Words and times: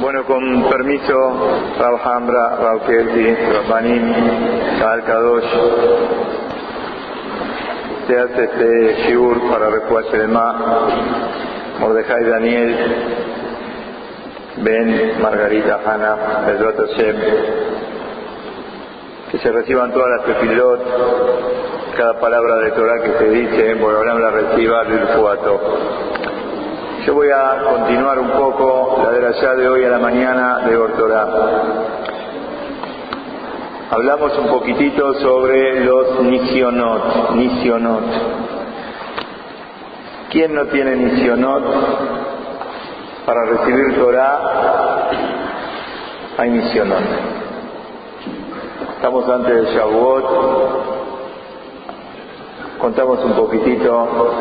Bueno, 0.00 0.24
con 0.24 0.64
permiso, 0.70 1.12
Rav 1.78 2.00
Hambra, 2.02 2.56
Rav 2.56 2.86
Kelti, 2.86 3.36
Banim, 3.68 4.12
Kaal 4.78 5.04
Kadosh, 5.04 5.44
se 8.06 8.18
hace 8.18 8.44
este 8.44 8.94
shiur 9.02 9.50
para 9.50 9.68
refuerzo 9.68 10.16
de 10.16 10.26
Ma, 10.26 10.88
Mordejai 11.80 12.24
Daniel, 12.24 12.76
Ben, 14.62 15.20
Margarita, 15.20 15.80
Hanna, 15.84 16.44
Bedrot 16.46 16.76
Hashem, 16.78 17.16
que 19.30 19.38
se 19.38 19.52
reciban 19.52 19.92
todas 19.92 20.08
las 20.16 20.24
tefilot, 20.24 20.80
cada 21.94 22.18
palabra 22.18 22.56
de 22.56 22.70
Torah 22.70 23.02
que 23.02 23.18
se 23.18 23.30
dice, 23.30 23.74
bueno, 23.74 24.18
la 24.18 24.30
reciba 24.30 24.84
del 24.84 25.08
fuato. 25.08 26.19
Yo 27.06 27.14
voy 27.14 27.28
a 27.30 27.62
continuar 27.64 28.18
un 28.18 28.30
poco 28.32 29.00
la 29.02 29.10
de 29.10 29.26
allá 29.26 29.54
de 29.54 29.68
hoy 29.70 29.84
a 29.84 29.88
la 29.88 29.98
mañana 29.98 30.58
de 30.66 30.76
Ortorá. 30.76 31.26
Hablamos 33.90 34.36
un 34.36 34.48
poquitito 34.48 35.14
sobre 35.14 35.82
los 35.82 36.20
nisionot, 36.20 37.30
nisionot. 37.36 38.04
¿Quién 40.30 40.54
no 40.54 40.66
tiene 40.66 40.96
nisionot? 40.96 41.64
Para 43.24 43.44
recibir 43.46 43.94
Torah 43.94 45.08
hay 46.36 46.50
nisionot. 46.50 47.02
Estamos 48.96 49.26
antes 49.26 49.54
de 49.54 49.72
Shavuot, 49.72 50.24
contamos 52.78 53.24
un 53.24 53.32
poquitito 53.32 54.34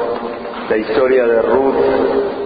la 0.69 0.77
historia 0.77 1.25
de 1.25 1.41
Ruth 1.41 2.38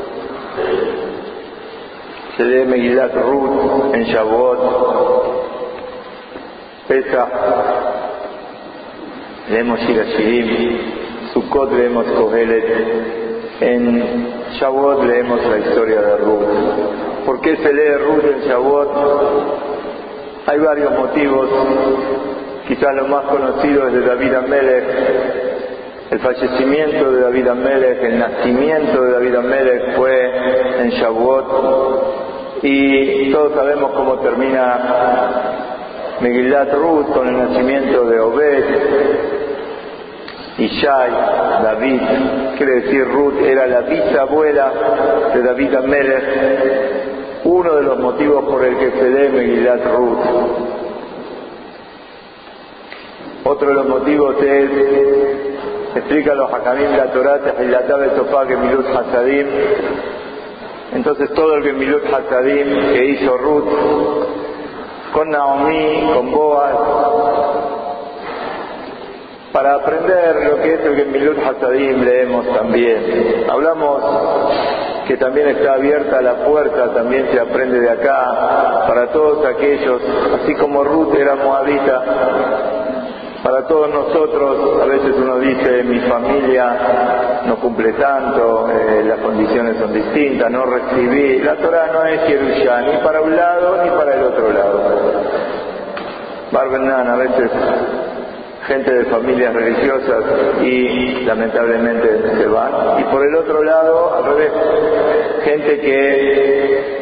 se 2.38 2.44
lee 2.44 2.66
Megillat 2.66 3.14
Ruth 3.14 3.94
en 3.94 4.04
Shavuot, 4.06 4.60
Pesach, 6.88 7.30
leemos 9.50 9.80
Shirashirim, 9.82 10.78
Sukkot 11.34 11.72
leemos 11.72 12.06
Kohelet, 12.06 12.66
en 13.62 14.28
Shavuot 14.60 15.04
leemos 15.06 15.46
la 15.46 15.60
historia 15.60 16.02
de 16.02 16.18
Ruth. 16.18 17.26
¿Por 17.26 17.42
qué 17.42 17.56
se 17.58 17.74
lee 17.74 17.98
Ruth 17.98 18.26
en 18.26 18.50
Shavuot? 18.50 18.90
Hay 20.48 20.60
varios 20.60 20.92
motivos, 20.92 21.50
quizás 22.68 22.96
lo 22.96 23.08
más 23.08 23.26
conocido 23.26 23.88
es 23.88 23.94
de 23.94 24.02
David 24.02 24.34
Amelech, 24.34 25.43
el 26.14 26.20
fallecimiento 26.20 27.12
de 27.12 27.22
David 27.22 27.48
Amelech, 27.48 28.04
el 28.04 28.20
nacimiento 28.20 29.02
de 29.02 29.14
David 29.14 29.36
Amelech 29.36 29.96
fue 29.96 30.82
en 30.84 30.90
Shavuot 30.92 32.62
y 32.62 33.32
todos 33.32 33.54
sabemos 33.56 33.94
cómo 33.94 34.20
termina 34.20 34.80
Megillat 36.22 36.72
Ruth 36.76 37.08
con 37.14 37.28
el 37.28 37.36
nacimiento 37.36 38.06
de 38.06 38.20
Obed, 38.20 38.64
Ishai, 40.60 41.12
David, 41.64 42.02
quiere 42.58 42.82
decir 42.82 43.08
Ruth 43.08 43.42
era 43.42 43.66
la 43.66 43.82
bisabuela 43.82 44.72
de 45.34 45.42
David 45.42 45.74
Amelech, 45.74 46.24
uno 47.46 47.74
de 47.74 47.82
los 47.82 47.98
motivos 47.98 48.46
por 48.46 48.64
el 48.64 48.78
que 48.78 48.92
se 48.92 49.10
lee 49.10 49.30
Megillat 49.30 49.84
Ruth. 49.96 50.20
Otro 53.46 53.68
de 53.68 53.74
los 53.74 53.88
motivos 53.90 54.36
es 54.42 54.70
explica 56.00 56.34
los 56.34 56.52
Hakamim 56.52 56.96
la 56.96 57.12
Torah, 57.12 57.40
Tehillatá 57.40 57.98
Betofá, 57.98 58.46
Gemilut 58.46 58.86
Hasadim. 58.88 59.48
Entonces 60.94 61.34
todo 61.34 61.56
el 61.56 61.64
Gemilut 61.64 62.04
Hasadim 62.06 62.94
que 62.94 63.06
hizo 63.06 63.38
Ruth 63.38 63.70
con 65.14 65.30
Naomi, 65.30 66.12
con 66.14 66.32
Boaz, 66.32 66.76
para 69.52 69.76
aprender 69.76 70.36
lo 70.50 70.62
que 70.62 70.74
es 70.74 70.80
el 70.82 70.96
Gemilut 70.96 71.38
Hasadim 71.40 72.04
leemos 72.04 72.48
también. 72.56 73.46
Hablamos 73.50 74.04
que 75.08 75.18
también 75.18 75.50
está 75.50 75.74
abierta 75.74 76.22
la 76.22 76.46
puerta, 76.46 76.94
también 76.94 77.28
se 77.32 77.40
aprende 77.40 77.80
de 77.80 77.90
acá, 77.90 78.86
para 78.88 79.08
todos 79.08 79.46
aquellos, 79.46 80.02
así 80.42 80.56
como 80.56 80.84
Ruth 80.84 81.14
era 81.16 81.36
moabita, 81.36 82.83
para 83.44 83.68
todos 83.68 83.90
nosotros, 83.90 84.82
a 84.82 84.86
veces 84.86 85.14
uno 85.18 85.38
dice, 85.40 85.84
mi 85.84 86.00
familia 86.00 87.42
no 87.46 87.58
cumple 87.58 87.92
tanto, 87.94 88.70
eh, 88.70 89.04
las 89.06 89.20
condiciones 89.20 89.76
son 89.78 89.94
distintas, 89.94 90.50
no 90.50 90.64
recibí. 90.66 91.40
La 91.40 91.56
Torah 91.58 91.92
no 91.92 92.06
es 92.06 92.22
Jerusalén 92.22 92.92
ni 92.96 93.04
para 93.04 93.22
un 93.22 93.36
lado 93.36 93.84
ni 93.84 93.90
para 93.90 94.16
el 94.16 94.24
otro 94.24 94.50
lado. 94.50 94.82
Barbenan, 96.52 97.08
a 97.10 97.16
veces 97.18 97.52
gente 98.68 98.94
de 98.94 99.06
familias 99.06 99.54
religiosas 99.54 100.24
y 100.62 101.26
lamentablemente 101.26 102.22
se 102.38 102.48
van. 102.48 102.72
Y 103.00 103.04
por 103.12 103.28
el 103.28 103.36
otro 103.36 103.62
lado, 103.62 104.16
al 104.16 104.26
revés, 104.26 104.52
gente 105.44 105.82
que 105.82 106.94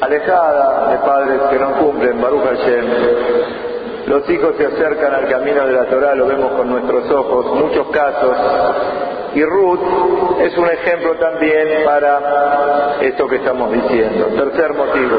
alejada 0.00 0.92
de 0.92 0.98
padres 0.98 1.40
que 1.50 1.58
no 1.58 1.72
cumplen, 1.72 2.20
Baruch 2.20 2.44
Hashem, 2.44 2.86
los 4.08 4.28
hijos 4.30 4.54
se 4.56 4.66
acercan 4.66 5.14
al 5.14 5.28
camino 5.28 5.66
de 5.66 5.72
la 5.72 5.84
Torah, 5.84 6.14
lo 6.14 6.26
vemos 6.26 6.52
con 6.52 6.70
nuestros 6.70 7.10
ojos, 7.10 7.46
muchos 7.54 7.88
casos. 7.88 8.36
Y 9.34 9.44
Ruth 9.44 9.80
es 10.40 10.56
un 10.56 10.66
ejemplo 10.66 11.14
también 11.16 11.84
para 11.84 12.96
esto 13.02 13.28
que 13.28 13.36
estamos 13.36 13.70
diciendo. 13.72 14.26
Tercer 14.34 14.72
motivo. 14.72 15.18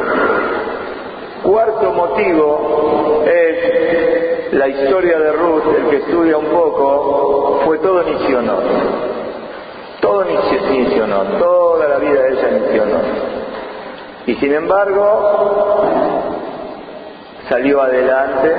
Cuarto 1.43 1.93
motivo 1.93 3.23
es 3.25 4.53
la 4.53 4.67
historia 4.67 5.19
de 5.19 5.31
Ruth, 5.33 5.63
el 5.77 5.89
que 5.89 5.95
estudia 5.97 6.37
un 6.37 6.47
poco, 6.47 7.61
fue 7.65 7.77
todo 7.77 8.03
Nisionó. 8.03 8.57
Todo 10.01 10.25
Nisionó, 10.25 11.23
toda 11.37 11.87
la 11.87 11.97
vida 11.97 12.21
de 12.21 12.29
ella 12.33 12.47
Nisionó. 12.51 12.99
Y 14.25 14.35
sin 14.35 14.53
embargo, 14.53 16.18
salió 17.49 17.81
adelante 17.81 18.55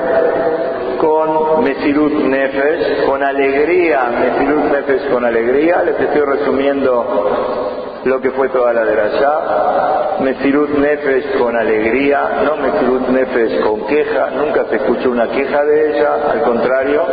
con 0.97 1.63
Mesirut 1.63 2.13
Nefesh, 2.13 3.05
con 3.05 3.23
alegría, 3.23 4.09
Mesirut 4.19 4.65
Nefesh 4.65 5.09
con 5.09 5.25
alegría, 5.25 5.81
les 5.83 5.99
estoy 5.99 6.21
resumiendo 6.21 8.01
lo 8.03 8.19
que 8.19 8.31
fue 8.31 8.49
toda 8.49 8.73
la 8.73 8.83
de 8.83 9.01
allá, 9.01 10.17
Mesirut 10.19 10.77
Nefesh 10.77 11.37
con 11.39 11.55
alegría, 11.55 12.43
no 12.45 12.57
Mesirut 12.57 13.07
Nefesh 13.07 13.61
con 13.61 13.87
queja, 13.87 14.29
nunca 14.31 14.65
se 14.65 14.75
escuchó 14.75 15.09
una 15.09 15.27
queja 15.29 15.63
de 15.63 15.97
ella, 15.97 16.09
al 16.31 16.41
contrario, 16.41 17.03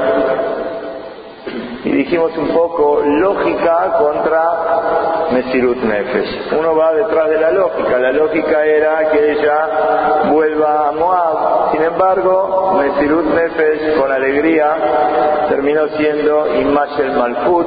y 1.88 1.90
dijimos 1.92 2.36
un 2.36 2.48
poco 2.48 3.00
lógica 3.00 3.94
contra 3.98 5.28
Mesirut 5.32 5.78
Nefesh. 5.78 6.52
Uno 6.58 6.76
va 6.76 6.92
detrás 6.92 7.30
de 7.30 7.40
la 7.40 7.50
lógica, 7.50 7.98
la 7.98 8.12
lógica 8.12 8.62
era 8.62 9.10
que 9.10 9.32
ella 9.32 10.30
vuelva 10.30 10.88
a 10.88 10.92
Moab, 10.92 11.72
sin 11.72 11.82
embargo, 11.82 12.78
Mesirut 12.78 13.24
Nefesh 13.24 13.98
con 13.98 14.12
alegría 14.12 15.46
terminó 15.48 15.88
siendo 15.96 16.44
el 16.44 16.66
Malfut, 16.66 17.66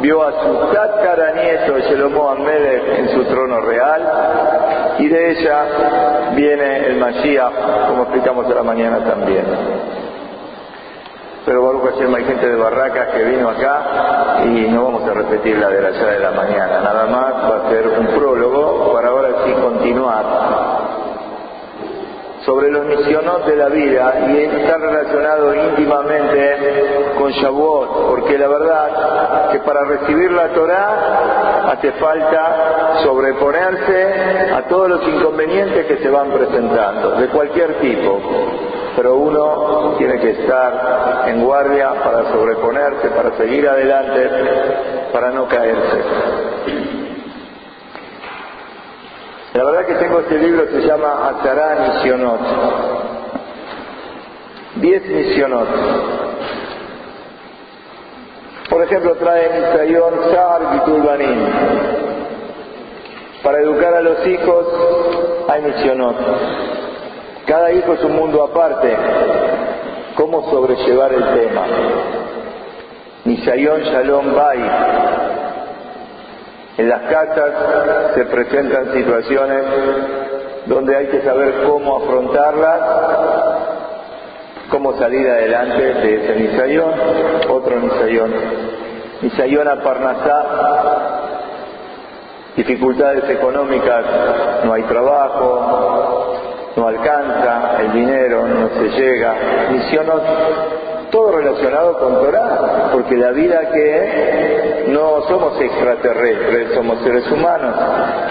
vio 0.00 0.22
a 0.22 0.32
su 0.32 0.72
tataranieto 0.72 1.78
Shelomo 1.78 2.30
Amelech 2.30 3.00
en 3.00 3.08
su 3.10 3.24
trono 3.24 3.60
real. 3.60 4.02
Y 4.98 5.08
de 5.08 5.30
ella 5.32 6.32
viene 6.34 6.86
el 6.86 6.96
Mashiach, 6.96 7.88
como 7.88 8.04
explicamos 8.04 8.46
a 8.46 8.54
la 8.54 8.62
mañana 8.62 9.04
también 9.04 10.05
pero 11.46 11.62
Baruch 11.62 11.94
Hashem 11.94 12.12
hay 12.12 12.24
gente 12.24 12.48
de 12.48 12.56
Barracas 12.56 13.14
que 13.14 13.22
vino 13.22 13.48
acá 13.48 14.42
y 14.46 14.68
no 14.68 14.82
vamos 14.82 15.08
a 15.08 15.14
repetir 15.14 15.56
la 15.56 15.68
de 15.68 15.80
la 15.80 15.90
de 15.90 16.18
la 16.18 16.32
mañana, 16.32 16.80
nada 16.80 17.06
más 17.06 17.34
va 17.34 17.66
a 17.66 17.70
ser 17.70 17.86
un 17.86 18.06
prólogo 18.08 18.92
para 18.92 19.08
ahora 19.10 19.28
sí 19.44 19.52
continuar. 19.52 20.24
Sobre 22.44 22.70
los 22.70 22.84
misionos 22.86 23.46
de 23.46 23.56
la 23.56 23.68
vida 23.68 24.14
y 24.28 24.38
está 24.38 24.76
relacionado 24.78 25.54
íntimamente 25.54 27.14
con 27.16 27.30
Shavuot, 27.30 28.08
porque 28.08 28.38
la 28.38 28.48
verdad 28.48 29.50
que 29.52 29.60
para 29.60 29.84
recibir 29.84 30.32
la 30.32 30.48
Torah 30.48 31.70
hace 31.72 31.92
falta 31.92 32.98
sobreponerse 33.04 34.52
a 34.52 34.62
todos 34.62 34.88
los 34.88 35.08
inconvenientes 35.08 35.86
que 35.86 35.98
se 35.98 36.08
van 36.08 36.30
presentando, 36.30 37.12
de 37.12 37.28
cualquier 37.28 37.74
tipo 37.80 38.20
pero 38.96 39.16
uno 39.16 39.94
tiene 39.98 40.18
que 40.18 40.30
estar 40.30 41.24
en 41.28 41.44
guardia 41.44 42.02
para 42.02 42.32
sobreponerse, 42.32 43.10
para 43.10 43.36
seguir 43.36 43.68
adelante, 43.68 44.30
para 45.12 45.30
no 45.30 45.46
caerse. 45.46 46.00
La 49.52 49.64
verdad 49.64 49.86
que 49.86 49.94
tengo 49.94 50.20
este 50.20 50.38
libro, 50.38 50.66
se 50.70 50.80
llama 50.86 51.28
Atará 51.28 51.92
Misionot. 51.94 52.40
Diez 54.76 55.06
misionot. 55.06 55.68
Por 58.68 58.82
ejemplo, 58.82 59.14
trae 59.14 59.60
Nisayón 59.60 60.14
Sar 60.32 60.62
Banin. 61.04 61.48
Para 63.42 63.60
educar 63.60 63.94
a 63.94 64.00
los 64.00 64.26
hijos 64.26 64.66
hay 65.48 65.62
misionot. 65.62 66.75
Cada 67.46 67.72
hijo 67.72 67.92
es 67.92 68.02
un 68.02 68.16
mundo 68.16 68.42
aparte. 68.42 68.96
¿Cómo 70.16 70.50
sobrellevar 70.50 71.12
el 71.12 71.24
tema? 71.24 71.62
Nisayon 73.24 73.82
Shalom 73.82 74.34
Bay. 74.34 74.70
En 76.78 76.88
las 76.88 77.02
casas 77.02 77.52
se 78.14 78.24
presentan 78.26 78.92
situaciones 78.92 79.64
donde 80.66 80.96
hay 80.96 81.06
que 81.06 81.22
saber 81.22 81.62
cómo 81.66 81.96
afrontarlas, 81.96 82.80
cómo 84.70 84.94
salir 84.98 85.28
adelante 85.28 85.82
de 85.82 86.16
ese 86.16 86.40
Nisayón, 86.40 86.92
otro 87.48 87.78
Nisayón. 87.78 88.34
Nisayón 89.22 89.68
a 89.68 89.82
Parnasá, 89.82 90.44
dificultades 92.56 93.28
económicas, 93.30 94.04
no 94.64 94.72
hay 94.72 94.82
trabajo, 94.82 96.15
no 96.76 96.88
alcanza 96.88 97.80
el 97.80 97.92
dinero, 97.92 98.46
no 98.46 98.68
se 98.68 98.88
llega. 99.00 99.34
Misiones, 99.72 100.14
todo 101.10 101.32
relacionado 101.32 101.98
con 101.98 102.14
Torah, 102.20 102.90
porque 102.92 103.16
la 103.16 103.30
vida 103.30 103.70
que 103.70 104.84
no 104.88 105.22
somos 105.28 105.60
extraterrestres, 105.60 106.74
somos 106.74 106.98
seres 107.02 107.30
humanos, 107.30 107.74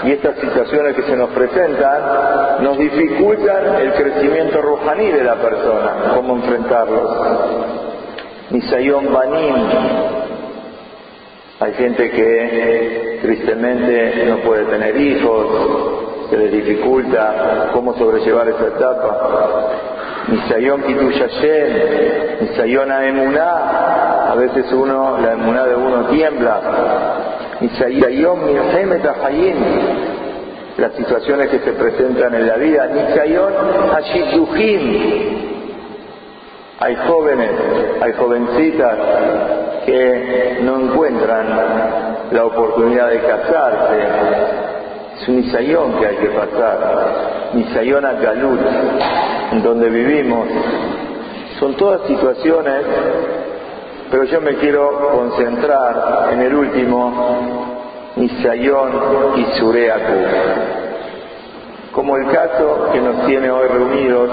y 0.04 0.12
estas 0.12 0.38
situaciones 0.38 0.94
que 0.94 1.02
se 1.02 1.16
nos 1.16 1.30
presentan 1.30 2.62
nos 2.62 2.78
dificultan 2.78 3.76
el 3.80 3.92
crecimiento 3.92 4.62
rujaní 4.62 5.10
de 5.10 5.24
la 5.24 5.34
persona, 5.36 6.12
cómo 6.14 6.36
enfrentarlos. 6.36 7.10
Misayón 8.50 9.12
Banim, 9.12 9.54
hay 11.58 11.72
gente 11.72 12.10
que 12.10 13.18
tristemente 13.22 14.26
no 14.28 14.36
puede 14.38 14.66
tener 14.66 14.96
hijos, 14.96 16.15
se 16.30 16.36
les 16.36 16.52
dificulta 16.52 17.70
cómo 17.72 17.94
sobrellevar 17.94 18.48
esa 18.48 18.66
etapa. 18.66 19.68
Nisayón 20.28 20.82
Kituyashem, 20.82 22.40
Nisayón 22.40 22.90
Emuná, 22.90 24.32
a 24.32 24.34
veces 24.34 24.72
uno, 24.72 25.18
la 25.18 25.32
emuná 25.32 25.66
de 25.66 25.76
uno 25.76 26.06
tiembla. 26.06 26.60
Nisayón 27.60 28.46
Mirhemet 28.46 29.06
Hayim, 29.24 29.56
las 30.78 30.92
situaciones 30.94 31.48
que 31.48 31.60
se 31.60 31.72
presentan 31.72 32.34
en 32.34 32.46
la 32.46 32.56
vida. 32.56 32.86
Nisayón 32.88 33.52
Hashiduhim, 33.92 34.82
hay 36.80 36.96
jóvenes, 37.06 37.50
hay 38.02 38.12
jovencitas 38.14 38.96
que 39.86 40.58
no 40.62 40.80
encuentran 40.80 41.46
la 42.32 42.44
oportunidad 42.44 43.10
de 43.10 43.20
casarse. 43.20 44.65
Es 45.26 45.30
un 45.30 45.40
Isayón 45.40 45.98
que 45.98 46.06
hay 46.06 46.16
que 46.18 46.28
pasar. 46.28 47.50
Isayón 47.52 48.06
a 48.06 48.12
Galut, 48.12 48.60
en 49.50 49.60
donde 49.60 49.88
vivimos. 49.88 50.46
Son 51.58 51.74
todas 51.74 52.02
situaciones, 52.06 52.82
pero 54.08 54.22
yo 54.22 54.40
me 54.40 54.54
quiero 54.54 55.10
concentrar 55.10 56.28
en 56.32 56.42
el 56.42 56.54
último, 56.54 58.12
Isayón 58.14 58.92
y 59.34 59.58
Sureaku. 59.58 60.14
Como 61.90 62.16
el 62.18 62.28
caso 62.30 62.90
que 62.92 63.00
nos 63.00 63.26
tiene 63.26 63.50
hoy 63.50 63.66
reunidos 63.66 64.30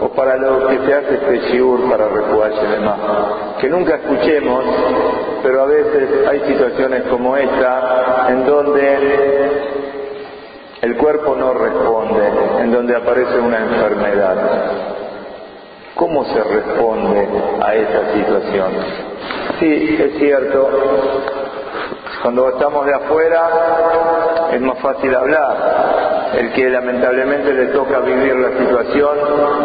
o 0.00 0.08
para 0.08 0.36
lo 0.36 0.66
que 0.66 0.78
se 0.84 0.94
hace 0.94 1.14
este 1.14 1.38
shiur 1.52 1.88
para 1.88 2.08
refugiarse 2.08 2.66
demás. 2.66 2.98
Que 3.60 3.68
nunca 3.68 3.94
escuchemos, 3.94 4.64
pero 5.44 5.62
a 5.62 5.66
veces 5.66 6.26
hay 6.28 6.40
situaciones 6.40 7.04
como 7.04 7.36
esta 7.36 8.26
en 8.30 8.44
donde 8.44 9.87
el 10.82 10.96
cuerpo 10.96 11.34
no 11.36 11.54
responde, 11.54 12.30
en 12.60 12.72
donde 12.72 12.96
aparece 12.96 13.38
una 13.38 13.58
enfermedad. 13.58 14.36
¿Cómo 15.94 16.24
se 16.26 16.42
responde 16.44 17.28
a 17.60 17.74
esa 17.74 18.12
situación? 18.12 18.70
Sí, 19.58 19.96
es 20.00 20.18
cierto, 20.18 20.70
cuando 22.22 22.48
estamos 22.50 22.86
de 22.86 22.94
afuera 22.94 24.50
es 24.52 24.60
más 24.60 24.78
fácil 24.78 25.14
hablar. 25.14 26.28
El 26.38 26.52
que 26.52 26.68
lamentablemente 26.70 27.52
le 27.52 27.66
toca 27.66 27.98
vivir 28.00 28.36
la 28.36 28.58
situación 28.58 29.18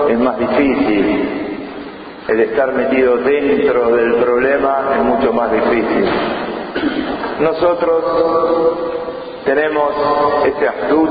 es 0.09 0.19
más 0.19 0.39
difícil. 0.39 1.59
El 2.27 2.39
estar 2.39 2.73
metido 2.73 3.17
dentro 3.17 3.95
del 3.95 4.15
problema 4.15 4.91
es 4.95 5.03
mucho 5.03 5.33
más 5.33 5.51
difícil. 5.51 6.09
Nosotros 7.39 9.02
tenemos 9.45 9.93
ese 10.45 10.67
actud 10.67 11.09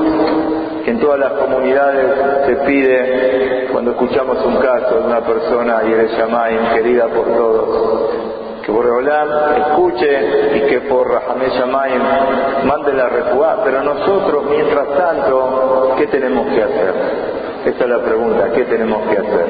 que 0.83 0.91
en 0.91 0.99
todas 0.99 1.19
las 1.19 1.31
comunidades 1.33 2.45
se 2.45 2.55
pide 2.67 3.67
cuando 3.71 3.91
escuchamos 3.91 4.43
un 4.45 4.57
caso 4.57 4.95
de 4.95 5.05
una 5.05 5.21
persona 5.21 5.81
y 5.87 5.93
eres 5.93 6.17
llamada 6.17 6.73
querida 6.73 7.07
por 7.07 7.25
todos 7.25 8.33
que 8.63 8.71
Boreolán 8.71 9.27
escuche 9.57 10.57
y 10.57 10.61
que 10.69 10.81
por 10.81 11.09
Rahamé 11.09 11.49
Shamayim 11.49 12.01
mande 12.65 12.93
la 12.93 13.09
refuá, 13.09 13.61
pero 13.63 13.83
nosotros, 13.83 14.45
mientras 14.49 14.87
tanto, 14.97 15.95
¿qué 15.97 16.07
tenemos 16.07 16.47
que 16.47 16.63
hacer? 16.63 16.93
Esta 17.65 17.83
es 17.83 17.89
la 17.89 17.99
pregunta, 17.99 18.51
¿qué 18.53 18.63
tenemos 18.63 19.05
que 19.09 19.17
hacer? 19.17 19.45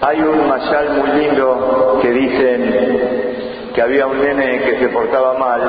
Hay 0.00 0.20
un 0.20 0.48
mayal 0.48 0.90
muy 0.90 1.20
lindo 1.20 1.98
que 2.02 2.10
dicen 2.10 3.27
que 3.78 3.82
había 3.82 4.08
un 4.08 4.20
nene 4.20 4.58
que 4.58 4.76
se 4.80 4.88
portaba 4.88 5.34
mal, 5.34 5.62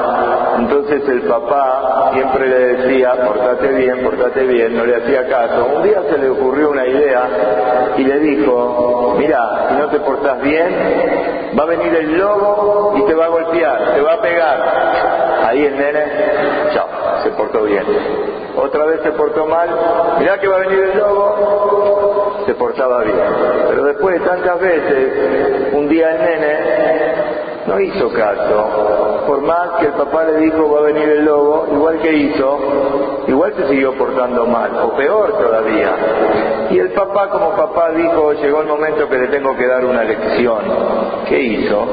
entonces 0.62 1.08
el 1.08 1.22
papá 1.28 2.10
siempre 2.12 2.48
le 2.48 2.60
decía, 2.60 3.14
portate 3.24 3.68
bien, 3.68 4.04
portate 4.04 4.46
bien, 4.46 4.76
no 4.76 4.84
le 4.84 4.96
hacía 4.96 5.28
caso. 5.28 5.68
Un 5.76 5.84
día 5.84 6.02
se 6.10 6.18
le 6.18 6.30
ocurrió 6.32 6.72
una 6.72 6.88
idea 6.88 7.22
y 7.98 8.04
le 8.04 8.20
dijo, 8.20 9.16
mira, 9.16 9.68
si 9.70 9.76
no 9.76 9.90
te 9.90 10.00
portas 10.00 10.42
bien, 10.42 11.54
va 11.56 11.62
a 11.62 11.68
venir 11.68 11.94
el 11.94 12.18
lobo 12.18 12.96
y 12.98 13.06
te 13.06 13.14
va 13.14 13.26
a 13.26 13.30
golpear, 13.30 13.94
te 13.94 14.02
va 14.02 14.14
a 14.14 14.22
pegar. 14.24 14.58
Ahí 15.46 15.66
el 15.68 15.78
nene, 15.78 16.04
chao, 16.74 16.88
se 17.22 17.30
portó 17.30 17.62
bien. 17.62 17.84
Otra 18.56 18.86
vez 18.86 19.02
se 19.04 19.12
portó 19.12 19.46
mal, 19.46 19.70
mira 20.18 20.40
que 20.40 20.48
va 20.48 20.56
a 20.56 20.60
venir 20.62 20.80
el 20.80 20.98
lobo, 20.98 22.44
se 22.48 22.56
portaba 22.56 23.04
bien. 23.04 23.20
Pero 23.70 23.84
después 23.84 24.20
de 24.20 24.26
tantas 24.28 24.60
veces, 24.60 25.74
un 25.74 25.88
día 25.88 26.10
el 26.10 26.22
nene 26.22 27.09
no 27.70 27.80
hizo 27.80 28.12
caso. 28.12 29.24
Por 29.28 29.42
más 29.42 29.80
que 29.80 29.86
el 29.86 29.94
papá 29.94 30.24
le 30.24 30.38
dijo 30.40 30.72
va 30.72 30.80
a 30.80 30.84
venir 30.84 31.08
el 31.08 31.26
lobo, 31.26 31.68
igual 31.72 32.00
que 32.00 32.12
hizo, 32.12 32.60
igual 33.28 33.54
se 33.56 33.68
siguió 33.68 33.94
portando 33.94 34.46
mal, 34.48 34.72
o 34.84 34.96
peor 34.96 35.38
todavía. 35.38 35.96
Y 36.72 36.80
el 36.80 36.90
papá 36.92 37.30
como 37.30 37.52
papá 37.52 37.92
dijo, 37.92 38.34
llegó 38.34 38.62
el 38.62 38.68
momento 38.68 39.08
que 39.08 39.18
le 39.20 39.28
tengo 39.28 39.56
que 39.56 39.68
dar 39.68 39.86
una 39.86 40.04
lección. 40.04 40.60
¿Qué 41.28 41.40
hizo? 41.40 41.86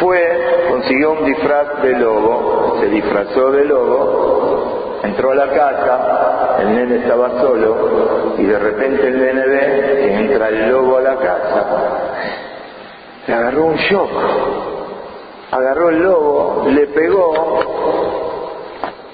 Fue, 0.00 0.66
consiguió 0.70 1.12
un 1.12 1.24
disfraz 1.26 1.82
de 1.82 1.98
lobo, 1.98 2.78
se 2.80 2.88
disfrazó 2.88 3.50
de 3.50 3.64
lobo, 3.64 4.98
entró 5.02 5.32
a 5.32 5.34
la 5.34 5.48
casa, 5.48 6.56
el 6.60 6.74
nene 6.74 6.96
estaba 6.96 7.40
solo, 7.40 8.34
y 8.38 8.44
de 8.44 8.58
repente 8.58 9.06
el 9.06 9.18
nene 9.18 9.46
ve 9.46 9.96
que 10.00 10.14
entra 10.14 10.48
el 10.48 10.70
lobo 10.70 10.98
a 10.98 11.00
la 11.02 11.16
casa. 11.16 11.66
Le 13.26 13.34
agarró 13.34 13.64
un 13.66 13.76
shock 13.76 14.10
agarró 15.50 15.90
el 15.90 16.02
lobo, 16.02 16.64
le 16.68 16.86
pegó 16.88 17.34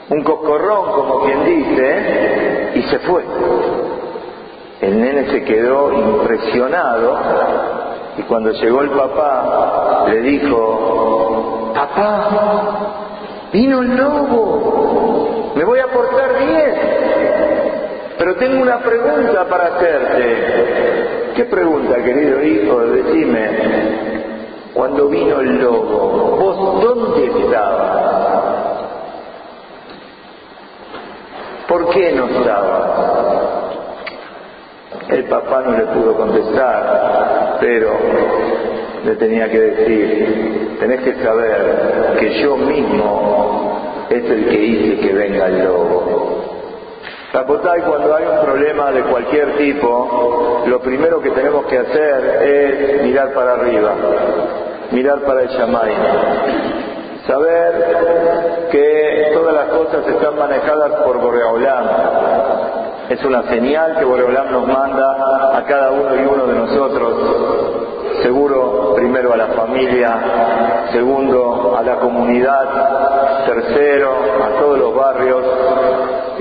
un 0.08 0.22
coscorrón, 0.24 0.92
como 0.92 1.22
quien 1.24 1.44
dice, 1.44 2.72
y 2.74 2.82
se 2.82 2.98
fue. 3.00 3.24
El 4.80 5.00
nene 5.00 5.30
se 5.30 5.44
quedó 5.44 5.92
impresionado 5.92 7.16
y 8.18 8.22
cuando 8.22 8.50
llegó 8.50 8.82
el 8.82 8.90
papá 8.90 10.06
le 10.08 10.20
dijo, 10.20 11.72
papá, 11.74 13.48
vino 13.52 13.82
el 13.82 13.96
lobo, 13.96 15.52
me 15.54 15.64
voy 15.64 15.78
a 15.78 15.86
portar 15.86 16.38
bien, 16.38 16.74
pero 18.18 18.34
tengo 18.36 18.60
una 18.60 18.78
pregunta 18.80 19.44
para 19.48 19.66
hacerte. 19.68 21.32
¿Qué 21.36 21.44
pregunta, 21.46 21.94
querido 22.02 22.42
hijo? 22.42 22.80
Decime 22.80 24.02
cuando 24.74 25.08
vino 25.08 25.40
el 25.40 25.60
lobo, 25.60 26.21
El 35.08 35.24
papá 35.24 35.62
no 35.62 35.76
le 35.76 35.84
pudo 35.86 36.14
contestar, 36.16 37.58
pero 37.60 37.90
le 39.04 39.16
tenía 39.16 39.50
que 39.50 39.58
decir, 39.58 40.76
tenés 40.80 41.00
que 41.02 41.14
saber 41.22 42.16
que 42.18 42.40
yo 42.40 42.56
mismo 42.56 44.06
es 44.08 44.24
el 44.24 44.48
que 44.48 44.58
hice 44.58 45.00
que 45.00 45.12
venga 45.12 45.46
el 45.46 45.64
lobo. 45.64 46.22
Rapotay, 47.32 47.80
cuando 47.82 48.14
hay 48.14 48.24
un 48.24 48.44
problema 48.44 48.92
de 48.92 49.02
cualquier 49.02 49.56
tipo, 49.56 50.64
lo 50.66 50.80
primero 50.80 51.20
que 51.20 51.30
tenemos 51.30 51.64
que 51.66 51.78
hacer 51.78 52.42
es 52.42 53.02
mirar 53.02 53.32
para 53.32 53.54
arriba, 53.54 53.94
mirar 54.92 55.20
para 55.22 55.42
el 55.42 55.48
Yamay. 55.48 55.92
Saber 57.26 58.68
que 58.72 59.30
todas 59.32 59.54
las 59.54 59.66
cosas 59.66 60.06
están 60.08 60.36
manejadas 60.36 60.92
por 61.04 61.20
Boreolam. 61.20 61.84
Es 63.08 63.22
una 63.24 63.42
señal 63.44 63.96
que 63.98 64.04
Boreolam 64.04 64.50
nos 64.50 64.66
manda 64.66 65.56
a 65.56 65.64
cada 65.64 65.92
uno 65.92 66.16
y 66.16 66.26
uno 66.26 66.46
de 66.46 66.54
nosotros. 66.54 68.22
Seguro, 68.22 68.94
primero 68.96 69.32
a 69.32 69.36
la 69.36 69.46
familia, 69.48 70.88
segundo 70.92 71.76
a 71.78 71.82
la 71.82 71.96
comunidad, 71.96 73.46
tercero 73.46 74.12
a 74.44 74.58
todos 74.58 74.78
los 74.78 74.94
barrios. 74.94 75.44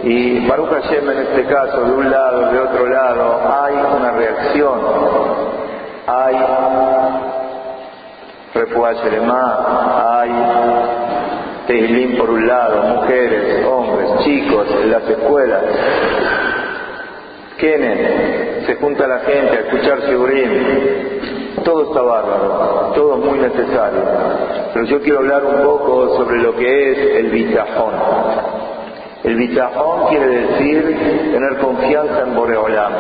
Y 0.03 0.47
Baruch 0.47 0.69
Hashem 0.69 1.09
en 1.11 1.17
este 1.19 1.45
caso, 1.45 1.83
de 1.83 1.91
un 1.91 2.09
lado, 2.09 2.51
de 2.51 2.59
otro 2.59 2.87
lado, 2.87 3.39
hay 3.61 3.75
una 3.75 4.11
reacción. 4.13 4.79
Hay 6.07 6.35
Refuah 8.53 8.93
hay 10.19 10.31
Teilim 11.67 12.17
por 12.17 12.29
un 12.29 12.45
lado, 12.45 12.83
mujeres, 12.95 13.65
hombres, 13.65 14.09
chicos 14.25 14.67
en 14.83 14.91
las 14.91 15.09
escuelas. 15.09 15.63
Kenen, 17.57 18.65
se 18.65 18.75
junta 18.75 19.07
la 19.07 19.19
gente 19.19 19.51
a 19.51 19.59
escuchar 19.61 20.01
Sigurim. 20.01 20.51
Todo 21.63 21.83
está 21.83 22.01
bárbaro, 22.01 22.91
todo 22.95 23.17
muy 23.17 23.39
necesario. 23.39 24.01
Pero 24.73 24.85
yo 24.85 25.01
quiero 25.01 25.19
hablar 25.19 25.45
un 25.45 25.63
poco 25.63 26.17
sobre 26.17 26.41
lo 26.41 26.55
que 26.55 26.91
es 26.91 26.97
el 27.17 27.29
bitajón. 27.29 27.93
El 29.23 29.35
bitajón 29.35 30.07
quiere 30.09 30.27
decir 30.27 31.31
tener 31.31 31.57
confianza 31.59 32.21
en 32.23 32.35
Boreolam. 32.35 32.93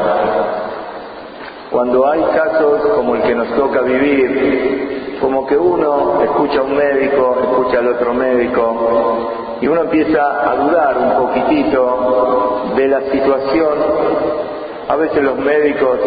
Cuando 1.71 2.07
hay 2.07 2.21
casos 2.35 2.81
como 2.95 3.15
el 3.15 3.23
que 3.23 3.35
nos 3.35 3.49
toca 3.55 3.81
vivir, 3.81 5.00
como 5.21 5.45
que 5.45 5.55
uno 5.55 6.21
escucha 6.23 6.59
a 6.59 6.63
un 6.63 6.75
médico, 6.75 7.37
escucha 7.41 7.79
al 7.79 7.87
otro 7.87 8.13
médico, 8.13 9.57
y 9.61 9.67
uno 9.67 9.81
empieza 9.81 10.51
a 10.51 10.55
dudar 10.55 10.97
un 10.97 11.27
poquitito 11.27 12.73
de 12.75 12.87
la 12.87 13.01
situación. 13.11 13.73
A 14.89 14.95
veces 14.95 15.23
los 15.23 15.37
médicos 15.37 15.99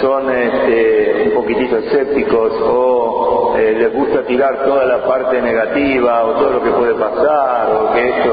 son 0.00 0.30
este, 0.30 1.28
un 1.28 1.34
poquitito 1.34 1.76
escépticos 1.76 2.52
o 2.60 3.54
eh, 3.56 3.76
les 3.78 3.94
gusta 3.94 4.22
tirar 4.22 4.64
toda 4.64 4.84
la 4.84 5.04
parte 5.04 5.40
negativa 5.40 6.24
o 6.24 6.30
todo 6.32 6.50
lo 6.50 6.62
que 6.62 6.70
puede 6.70 6.94
pasar 6.94 7.70
o 7.70 7.92
que 7.92 8.08
esto 8.08 8.30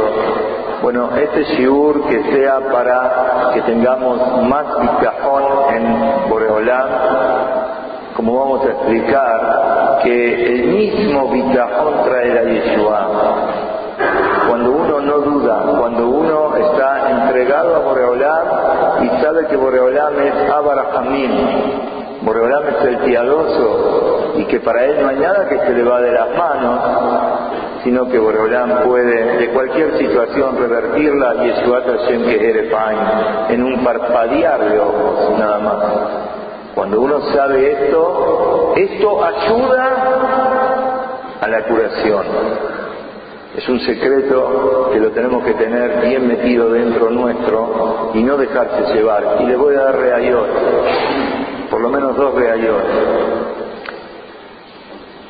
bueno, 0.84 1.12
este 1.16 1.46
shiur 1.56 2.10
que 2.10 2.22
sea 2.34 2.60
para 2.70 3.52
que 3.54 3.62
tengamos 3.62 4.20
más 4.44 4.66
bitajón 4.82 5.44
en 5.74 6.30
Boreolán, 6.30 6.90
como 8.24 8.40
vamos 8.40 8.66
a 8.66 8.70
explicar, 8.70 10.00
que 10.02 10.56
el 10.56 10.68
mismo 10.68 11.30
bitajón 11.30 12.06
trae 12.06 12.34
la 12.34 12.44
Yeshua. 12.44 13.08
Cuando 14.48 14.72
uno 14.72 15.02
no 15.02 15.18
duda, 15.20 15.64
cuando 15.78 16.08
uno 16.08 16.56
está 16.56 17.10
entregado 17.10 17.76
a 17.76 17.80
Boreolam 17.80 19.04
y 19.04 19.10
sabe 19.22 19.48
que 19.48 19.58
Boreolam 19.58 20.14
es 20.20 20.50
Abrahamín, 20.50 21.32
Boreolam 22.22 22.64
es 22.68 22.86
el 22.86 22.98
piadoso 23.00 24.32
y 24.36 24.46
que 24.46 24.62
para 24.62 24.86
él 24.86 25.02
no 25.02 25.10
hay 25.10 25.20
nada 25.20 25.50
que 25.50 25.60
se 25.60 25.74
le 25.74 25.84
va 25.84 26.00
de 26.00 26.12
las 26.14 26.30
manos, 26.38 26.80
sino 27.84 28.08
que 28.08 28.20
Boreolam 28.20 28.84
puede 28.86 29.38
de 29.38 29.50
cualquier 29.50 29.98
situación 29.98 30.56
revertirla 30.58 31.46
y 31.46 31.52
Hashem 31.52 32.24
que 32.24 32.72
en 33.50 33.64
un 33.64 33.84
parpadear 33.84 34.62
de 34.70 34.80
ojos 34.80 35.38
nada 35.38 35.60
más. 35.60 36.33
Cuando 36.84 37.00
uno 37.00 37.22
sabe 37.34 37.72
esto, 37.72 38.74
esto 38.76 39.24
ayuda 39.24 39.86
a 41.40 41.48
la 41.48 41.64
curación. 41.64 42.26
Es 43.56 43.70
un 43.70 43.80
secreto 43.80 44.90
que 44.92 45.00
lo 45.00 45.12
tenemos 45.12 45.46
que 45.46 45.54
tener 45.54 46.02
bien 46.02 46.28
metido 46.28 46.72
dentro 46.72 47.10
nuestro 47.10 48.12
y 48.14 48.22
no 48.22 48.36
dejarse 48.36 48.94
llevar. 48.94 49.38
Y 49.40 49.46
le 49.46 49.56
voy 49.56 49.76
a 49.76 49.84
dar 49.84 49.96
reayot, 49.98 50.48
por 51.72 51.80
lo 51.80 51.90
menos 51.90 52.18
dos 52.18 52.36
reayot. 52.36 52.84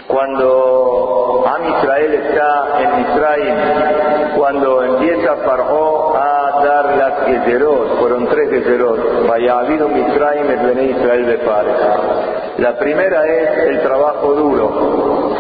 Cuando 0.08 1.44
Am 1.46 1.70
Israel 1.70 2.14
está 2.16 2.80
en 2.80 3.02
Israel, 3.02 4.34
cuando 4.36 4.84
empieza 4.86 5.36
Paró 5.46 6.13
dar 6.64 6.98
las 6.98 7.26
Gezerot, 7.26 8.00
fueron 8.00 8.28
tres 8.28 8.50
Gezerot, 8.50 9.28
vaya 9.28 9.60
habido 9.60 9.90
Misraim 9.90 10.50
et 10.50 10.64
Bene 10.64 10.84
Israel 10.92 11.26
de 11.26 11.38
La 12.58 12.78
primera 12.78 13.26
es 13.28 13.68
el 13.68 13.82
trabajo 13.82 14.34
duro. 14.34 15.36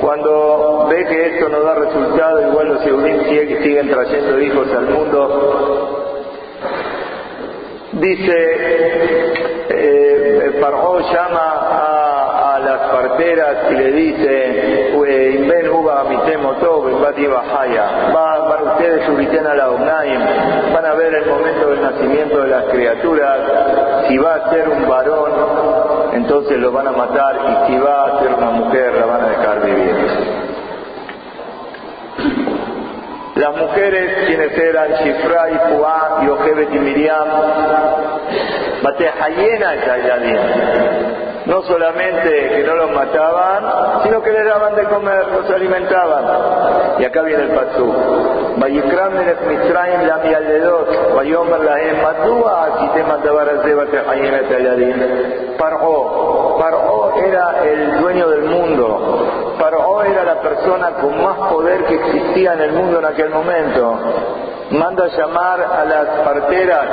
Cuando 0.00 0.86
ve 0.90 1.06
que 1.06 1.26
esto 1.34 1.48
no 1.48 1.62
da 1.62 1.74
resultado, 1.74 2.48
igual 2.48 2.68
los 2.68 2.84
Yehudim 2.84 3.24
siguen 3.62 3.90
trayendo 3.90 4.40
hijos 4.40 4.68
al 4.76 4.88
mundo. 4.88 6.10
Dice, 7.92 8.34
eh, 9.70 10.52
llama 11.12 11.63
parteras 12.94 13.56
y 13.72 13.74
le 13.74 13.90
dice, 13.90 14.94
van 18.12 18.68
ustedes 18.68 19.04
subiten 19.06 19.46
a 19.46 19.54
la 19.54 19.70
Unaim, 19.70 20.20
van 20.72 20.86
a 20.86 20.94
ver 20.94 21.12
el 21.14 21.26
momento 21.26 21.70
del 21.70 21.82
nacimiento 21.82 22.42
de 22.42 22.48
las 22.48 22.64
criaturas, 22.66 23.38
si 24.08 24.16
va 24.18 24.34
a 24.34 24.50
ser 24.50 24.68
un 24.68 24.88
varón, 24.88 25.32
entonces 26.12 26.58
lo 26.58 26.70
van 26.70 26.86
a 26.86 26.92
matar, 26.92 27.34
y 27.34 27.66
si 27.66 27.78
va 27.78 28.04
a 28.04 28.20
ser 28.20 28.34
una 28.34 28.50
mujer, 28.50 28.94
la 28.94 29.06
van 29.06 29.24
a 29.24 29.28
dejar 29.28 29.60
vivir. 29.64 29.94
Las 33.34 33.56
mujeres, 33.56 34.26
quienes 34.26 34.56
eran 34.56 34.92
Shifra 34.92 35.50
y 35.50 35.74
Fuá 35.74 36.20
y 36.22 36.28
Ojebet 36.28 36.72
y 36.72 36.78
Miriam, 36.78 37.28
Batehayena 38.82 39.74
y 39.74 39.78
no 41.45 41.61
solamente 41.63 42.49
que 42.49 42.63
no 42.63 42.75
los 42.75 42.91
mataban, 42.91 44.03
sino 44.03 44.21
que 44.21 44.31
les 44.31 44.45
daban 44.45 44.75
de 44.75 44.83
comer, 44.85 45.27
los 45.27 45.49
alimentaban. 45.49 46.23
Y 46.99 47.05
acá 47.05 47.21
viene 47.23 47.43
el 47.43 47.51
pasú. 47.51 47.93
ויקרא 48.61 49.09
מלך 49.09 49.37
מצרים 49.47 49.99
למיילדות, 50.01 50.87
ויאמר 51.17 51.57
להם, 51.57 51.95
מדוע 52.05 52.65
עשיתם 52.67 53.11
הדבר 53.11 53.49
הזה 53.49 53.77
ותחיים 53.77 54.33
את 54.35 54.51
הילדים? 54.51 54.95
פרעה, 55.57 56.59
פרעה 56.59 56.99
era 57.27 57.47
el 57.63 57.99
dueño 57.99 58.27
del 58.29 58.43
mundo, 58.43 58.85
Paró 59.59 60.03
era 60.03 60.23
la 60.23 60.41
persona 60.41 60.87
con 61.01 61.21
más 61.21 61.37
poder 61.51 61.83
que 61.85 61.95
existía 61.95 62.53
en 62.53 62.61
el 62.61 62.71
mundo 62.71 62.99
en 62.99 63.05
aquel 63.05 63.29
momento 63.29 63.83
manda 64.71 65.05
a 65.05 65.07
llamar 65.07 65.61
a 65.61 65.85
las 65.85 66.07
parteras 66.23 66.85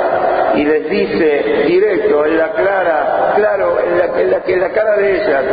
y 0.55 0.63
les 0.63 0.89
dice 0.89 1.63
directo, 1.67 2.25
en 2.25 2.37
la 2.37 2.49
clara, 2.51 3.33
claro, 3.35 3.50
la, 4.30 4.36
en 4.36 4.44
la, 4.44 4.54
en 4.54 4.60
la 4.60 4.70
cara 4.70 4.96
de 4.96 5.16
ellas, 5.16 5.44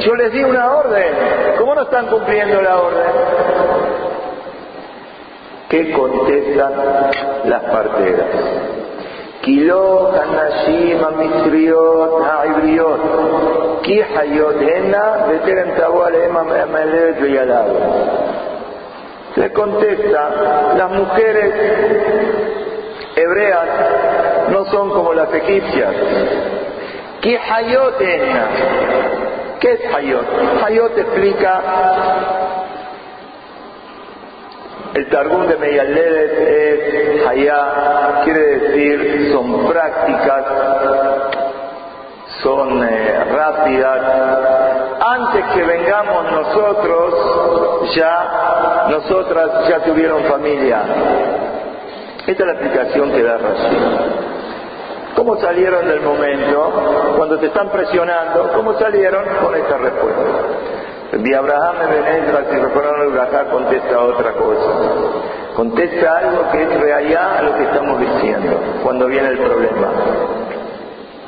yo 0.00 0.14
les 0.14 0.32
di 0.32 0.44
una 0.44 0.76
orden, 0.76 1.12
¿cómo 1.58 1.74
no 1.74 1.82
están 1.82 2.06
cumpliendo 2.06 2.60
la 2.62 2.76
orden? 2.76 3.06
¿Qué 5.68 5.92
contestan 5.92 6.72
las 7.44 7.62
parteras? 7.62 8.26
Kilo 9.42 10.12
Hanashim 10.12 11.04
Amitriot 11.04 12.22
Haibriot 12.22 13.82
Ki 13.82 14.00
Hayot 14.00 14.60
Hena 14.60 15.26
Beteren 15.28 15.74
Tabualema 15.76 16.42
Melet 16.44 17.20
Yalab. 17.20 17.66
Le 19.36 19.52
contesta, 19.52 20.74
las 20.76 20.90
mujeres 20.90 21.52
hebreas 23.16 23.68
no 24.50 24.64
son 24.66 24.90
como 24.90 25.12
las 25.14 25.32
egipcias. 25.34 25.94
Ki 27.20 27.36
Hayot. 27.36 27.98
¿Qué 29.58 29.72
es 29.72 29.94
Hayot? 29.94 30.26
Hayot 30.62 30.98
explica 30.98 31.62
el 34.96 35.08
Targum 35.10 35.46
de 35.46 35.56
Meyaledes 35.56 36.32
es 36.38 37.26
Hayá, 37.26 38.22
quiere 38.24 38.40
decir 38.40 39.30
son 39.30 39.66
prácticas, 39.68 40.44
son 42.42 42.82
eh, 42.82 43.24
rápidas. 43.30 44.00
Antes 45.06 45.44
que 45.54 45.62
vengamos 45.64 46.32
nosotros, 46.32 47.94
ya, 47.94 48.86
nosotras 48.88 49.68
ya 49.68 49.80
tuvieron 49.80 50.24
familia. 50.24 50.80
Esta 52.26 52.42
es 52.42 52.46
la 52.46 52.52
explicación 52.54 53.12
que 53.12 53.22
da 53.22 53.38
Rashi. 53.38 53.76
¿Cómo 55.14 55.36
salieron 55.36 55.86
del 55.86 56.00
momento? 56.00 56.72
Cuando 57.16 57.38
te 57.38 57.46
están 57.46 57.68
presionando, 57.70 58.50
¿cómo 58.54 58.74
salieron? 58.74 59.24
Con 59.42 59.54
esta 59.54 59.78
respuesta. 59.78 60.22
Vi 61.12 61.32
Abraham 61.32 61.76
Ebenezer, 61.82 62.46
si 62.50 62.56
recuerdan 62.58 63.00
el 63.00 63.48
contesta 63.50 64.00
otra 64.00 64.32
cosa. 64.32 64.70
Contesta 65.54 66.18
algo 66.18 66.50
que 66.50 66.62
es 66.62 66.80
real 66.80 67.16
a 67.16 67.42
lo 67.42 67.56
que 67.56 67.62
estamos 67.62 68.00
diciendo 68.00 68.60
cuando 68.82 69.06
viene 69.06 69.28
el 69.28 69.38
problema. 69.38 69.88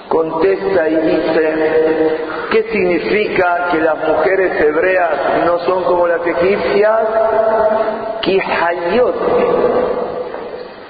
Contesta 0.08 0.88
y 0.88 0.96
dice, 0.96 2.18
¿Qué 2.50 2.62
significa 2.72 3.68
que 3.70 3.78
las 3.78 3.96
mujeres 4.08 4.60
hebreas 4.60 5.10
no 5.46 5.58
son 5.60 5.84
como 5.84 6.08
las 6.08 6.26
egipcias? 6.26 7.00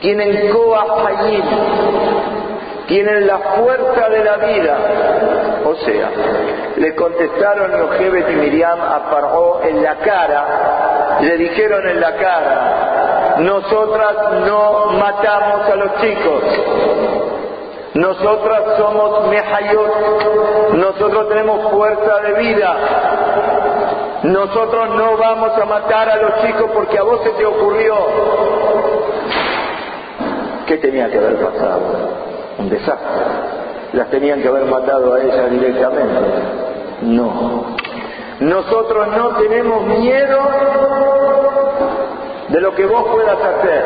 Tienen 0.01 0.51
Koahayim. 0.53 1.43
Tienen 2.87 3.27
la 3.27 3.39
fuerza 3.39 4.09
de 4.09 4.25
la 4.25 4.37
vida. 4.37 4.77
O 5.65 5.75
sea, 5.75 6.11
le 6.79 6.95
contestaron 6.95 7.73
Yochebet 7.73 8.31
y 8.31 8.35
Miriam 8.37 8.81
a 8.81 9.11
Paró 9.11 9.61
en 9.63 9.83
la 9.83 9.97
cara, 9.97 11.19
le 11.21 11.37
dijeron 11.37 11.87
en 11.89 12.01
la 12.01 12.15
cara, 12.15 13.37
nosotras 13.41 14.15
no 14.47 14.87
matamos 14.93 15.69
a 15.69 15.77
los 15.77 15.97
chicos, 16.01 16.43
nosotras 17.95 18.63
somos 18.79 19.29
Mehayot, 19.29 20.73
nosotros 20.75 21.29
tenemos 21.29 21.71
fuerza 21.73 22.21
de 22.21 22.33
vida, 22.35 22.77
nosotros 24.23 24.89
no 24.91 25.17
vamos 25.17 25.53
a 25.61 25.65
matar 25.65 26.09
a 26.09 26.17
los 26.17 26.43
chicos 26.43 26.71
porque 26.73 26.99
a 26.99 27.03
vos 27.03 27.21
se 27.25 27.31
te 27.31 27.45
ocurrió. 27.45 27.97
¿Qué 30.69 30.77
tenía 30.77 31.11
que 31.11 31.17
haber 31.17 31.37
pasado? 31.37 31.81
Un 32.59 32.69
desastre 32.69 33.09
las 33.95 34.11
tenían 34.11 34.43
que 34.43 34.49
haber 34.49 34.67
matado 34.67 35.15
a 35.15 35.23
ellas 35.23 35.51
directamente. 35.51 36.21
No. 37.01 37.77
Nosotros 38.41 39.09
no 39.17 39.29
tenemos 39.37 39.87
miedo 39.87 40.39
de 42.49 42.61
lo 42.61 42.75
que 42.75 42.85
vos 42.85 43.05
puedas 43.11 43.39
hacer. 43.39 43.83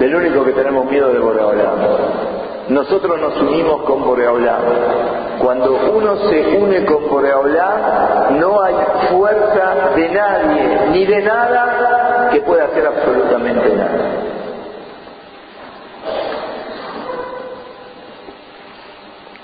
Del 0.00 0.14
único 0.16 0.44
que 0.44 0.52
tenemos 0.52 0.84
miedo 0.86 1.12
de 1.12 1.20
Boreolá. 1.20 1.74
Nosotros 2.68 3.20
nos 3.20 3.40
unimos 3.40 3.82
con 3.82 4.04
Boreolá. 4.04 4.58
Cuando 5.40 5.78
uno 5.94 6.16
se 6.28 6.56
une 6.56 6.84
con 6.84 7.08
Boreolá, 7.08 8.30
no 8.32 8.60
hay 8.60 8.74
fuerza 9.10 9.90
de 9.94 10.08
nadie 10.08 10.80
ni 10.90 11.06
de 11.06 11.22
nada 11.22 12.28
que 12.32 12.40
pueda 12.40 12.64
hacer 12.64 12.84
absolutamente 12.84 13.76
nada. 13.76 14.29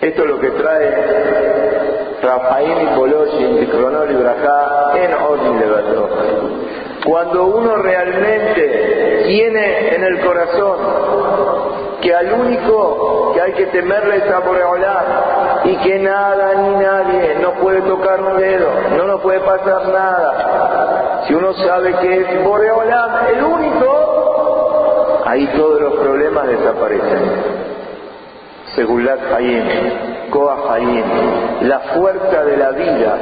Esto 0.07 0.23
es 0.23 0.29
lo 0.29 0.39
que 0.39 0.51
trae 0.51 2.17
Rafael 2.23 2.89
Poloshin, 2.95 3.59
y 3.59 3.67
Brajá 3.67 4.93
en 4.95 5.15
Odin 5.15 5.61
Cuando 7.05 7.47
uno 7.47 7.75
realmente 7.79 9.25
tiene 9.27 9.97
en 9.97 10.05
el 10.05 10.21
corazón 10.21 10.79
que 12.01 12.15
al 12.15 12.33
único 12.35 13.33
que 13.35 13.41
hay 13.41 13.53
que 13.55 13.67
temerle 13.67 14.19
es 14.19 14.31
a 14.31 14.39
Boreolá 14.39 15.63
y 15.65 15.77
que 15.79 15.99
nada 15.99 16.55
ni 16.55 16.77
nadie 16.77 17.39
no 17.43 17.55
puede 17.55 17.81
tocar 17.83 18.23
un 18.23 18.39
dedo, 18.39 18.71
no 18.97 19.07
nos 19.07 19.21
puede 19.23 19.41
pasar 19.41 19.89
nada. 19.89 21.25
Si 21.27 21.35
uno 21.35 21.53
sabe 21.55 21.93
que 21.95 22.21
es 22.21 22.45
Boreolá 22.45 23.27
el 23.37 23.43
único, 23.43 25.23
ahí 25.27 25.49
todos 25.57 25.81
los 25.81 25.95
problemas 25.95 26.47
desaparecen. 26.47 27.56
Segulat 28.77 29.21
Hayim, 29.33 29.65
Koah 30.31 30.75
Hayim, 30.75 31.05
la 31.63 31.81
fuerza 31.97 32.45
de 32.45 32.57
la 32.59 32.71
vida. 32.73 33.19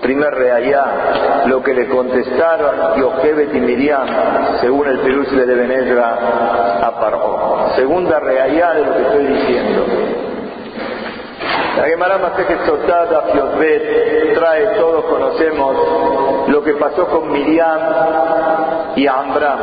Primer 0.00 0.34
reayá, 0.34 1.44
lo 1.46 1.62
que 1.62 1.74
le 1.74 1.88
contestaron 1.88 3.00
Yochebet 3.00 3.54
y 3.54 3.60
Miriam, 3.60 4.06
según 4.60 4.86
el 4.86 5.00
Perú 5.00 5.24
de 5.24 5.54
Benedra 5.54 6.86
a 6.86 7.00
Paró. 7.00 7.70
Segunda 7.74 8.20
reayá 8.20 8.74
de 8.74 8.84
lo 8.84 8.96
que 8.96 9.02
estoy 9.02 9.26
diciendo. 9.26 9.84
La 11.76 11.84
Gemara 11.84 12.32
que 12.36 12.66
Sotada 12.66 13.22
Fiotbet 13.32 14.34
trae, 14.34 14.66
todos 14.78 15.04
conocemos 15.06 16.48
lo 16.48 16.62
que 16.62 16.74
pasó 16.74 17.06
con 17.08 17.32
Miriam 17.32 17.80
y 18.94 19.06
Ambram. 19.08 19.58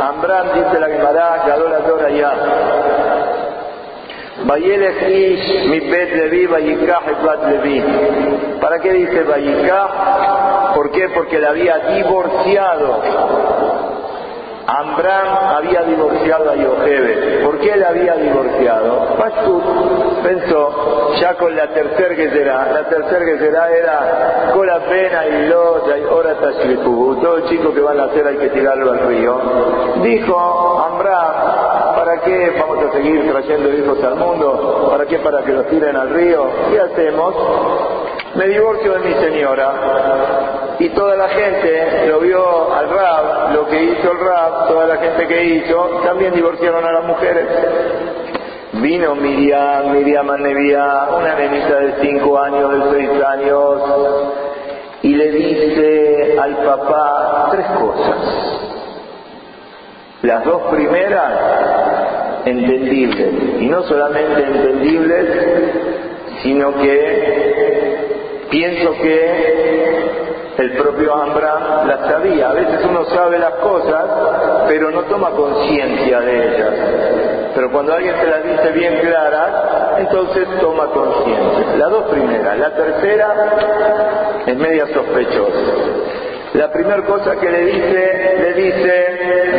Ambram 0.00 0.46
dice 0.54 0.78
la 0.78 0.88
Gemara, 0.88 1.42
Gadol 1.46 1.72
Dora 1.88 2.10
ya 2.10 2.32
mi 4.46 5.80
bet 5.80 6.12
Levi, 6.14 6.46
Levi. 6.46 7.82
¿Para 8.60 8.78
qué 8.78 8.92
dice 8.92 9.22
Vayikah? 9.24 10.72
¿Por 10.74 10.90
qué? 10.92 11.08
Porque 11.08 11.38
la 11.40 11.50
había 11.50 11.78
divorciado. 11.78 13.02
Ambram 14.66 15.28
había 15.56 15.82
divorciado 15.82 16.50
a 16.50 16.56
Yochebe. 16.56 17.44
¿Por 17.44 17.58
qué 17.60 17.76
la 17.76 17.88
había 17.88 18.14
divorciado? 18.14 19.16
Pashut 19.16 19.62
pensó, 20.24 21.14
ya 21.20 21.34
con 21.34 21.54
la 21.54 21.68
tercera 21.68 22.16
que 22.16 22.30
será, 22.30 22.72
la 22.72 22.88
tercera 22.88 23.24
que 23.24 23.38
será 23.38 23.70
era 23.70 24.50
con 24.52 24.66
la 24.66 24.80
pena 24.80 25.26
y 25.26 25.46
los 25.46 25.82
ahora 26.10 26.34
todo 26.34 27.40
chico 27.48 27.72
que 27.72 27.80
van 27.80 28.00
a 28.00 28.04
hacer 28.04 28.26
hay 28.26 28.36
que 28.36 28.48
tirarlo 28.50 28.92
al 28.92 29.06
río. 29.06 29.40
Dijo 30.02 30.84
Ambram, 30.84 31.95
¿Para 32.06 32.20
qué 32.20 32.52
vamos 32.56 32.78
a 32.84 32.92
seguir 32.92 33.28
trayendo 33.28 33.74
hijos 33.74 34.04
al 34.04 34.14
mundo? 34.14 34.86
¿Para 34.92 35.06
qué? 35.06 35.18
Para 35.18 35.42
que 35.42 35.50
los 35.50 35.66
tiren 35.66 35.96
al 35.96 36.10
río. 36.10 36.48
¿Qué 36.70 36.78
hacemos? 36.78 37.34
Me 38.36 38.46
divorcio 38.46 38.92
de 38.92 38.98
mi 39.00 39.14
señora. 39.14 40.76
Y 40.78 40.88
toda 40.90 41.16
la 41.16 41.28
gente 41.30 42.06
lo 42.06 42.20
vio 42.20 42.72
al 42.72 42.90
rap, 42.90 43.54
lo 43.54 43.66
que 43.66 43.82
hizo 43.82 44.12
el 44.12 44.20
rap, 44.20 44.68
toda 44.68 44.86
la 44.86 44.98
gente 44.98 45.26
que 45.26 45.44
hizo, 45.46 46.00
también 46.04 46.32
divorciaron 46.32 46.84
a 46.84 46.92
las 46.92 47.04
mujeres. 47.06 47.48
Vino 48.74 49.16
Miriam, 49.16 49.90
Miriam 49.90 50.30
Anevia, 50.30 51.08
una 51.18 51.34
nenita 51.34 51.76
de 51.76 51.94
5 52.02 52.38
años, 52.38 52.92
de 52.92 53.08
6 53.08 53.24
años, 53.24 53.82
y 55.02 55.12
le 55.12 55.30
dice 55.32 56.38
al 56.40 56.56
papá 56.58 57.48
tres 57.50 57.66
cosas. 57.66 58.46
Las 60.22 60.44
dos 60.44 60.62
primeras, 60.72 61.95
entendibles. 62.46 63.60
Y 63.60 63.66
no 63.66 63.82
solamente 63.82 64.42
entendibles, 64.42 65.26
sino 66.42 66.74
que 66.78 68.46
pienso 68.50 68.92
que 69.02 70.06
el 70.58 70.72
propio 70.72 71.14
Ambram 71.14 71.86
las 71.86 72.00
sabía. 72.08 72.50
A 72.50 72.54
veces 72.54 72.80
uno 72.88 73.04
sabe 73.06 73.38
las 73.38 73.54
cosas, 73.56 74.04
pero 74.68 74.90
no 74.90 75.02
toma 75.02 75.30
conciencia 75.30 76.20
de 76.20 76.48
ellas. 76.48 76.70
Pero 77.54 77.70
cuando 77.72 77.94
alguien 77.94 78.14
te 78.20 78.26
las 78.26 78.44
dice 78.44 78.72
bien 78.72 78.98
claras, 79.00 79.98
entonces 79.98 80.46
toma 80.60 80.86
conciencia. 80.86 81.76
Las 81.76 81.90
dos 81.90 82.04
primeras. 82.10 82.58
La 82.58 82.74
tercera 82.74 83.34
es 84.46 84.56
media 84.56 84.86
sospechosa. 84.94 85.60
La 86.54 86.70
primera 86.72 87.02
cosa 87.02 87.36
que 87.36 87.50
le 87.50 87.64
dice, 87.66 88.36
le 88.38 88.54
dice, 88.54 89.15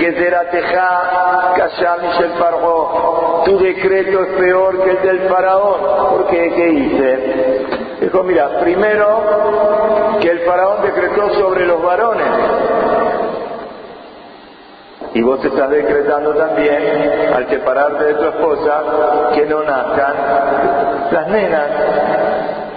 Gezerateja, 0.08 1.56
Michel 2.02 2.32
Paró, 2.40 3.42
tu 3.46 3.60
decreto 3.60 4.22
es 4.24 4.30
peor 4.38 4.82
que 4.82 4.92
el 4.92 5.02
del 5.02 5.30
faraón. 5.30 5.82
¿Por 6.12 6.28
qué? 6.28 6.54
¿Qué 6.56 6.66
dice? 6.66 7.66
Dijo, 8.02 8.24
mira, 8.24 8.60
primero 8.62 10.18
que 10.22 10.30
el 10.30 10.40
faraón 10.40 10.82
decretó 10.84 11.34
sobre 11.34 11.66
los 11.66 11.84
varones. 11.84 12.28
Y 15.14 15.22
vos 15.24 15.44
estás 15.44 15.70
decretando 15.72 16.34
también, 16.36 17.34
al 17.34 17.50
separarte 17.50 18.04
de 18.06 18.14
tu 18.14 18.24
esposa, 18.26 18.84
que 19.34 19.46
no 19.46 19.64
nazcan 19.64 20.16
las 21.12 21.28
nenas. 21.28 21.70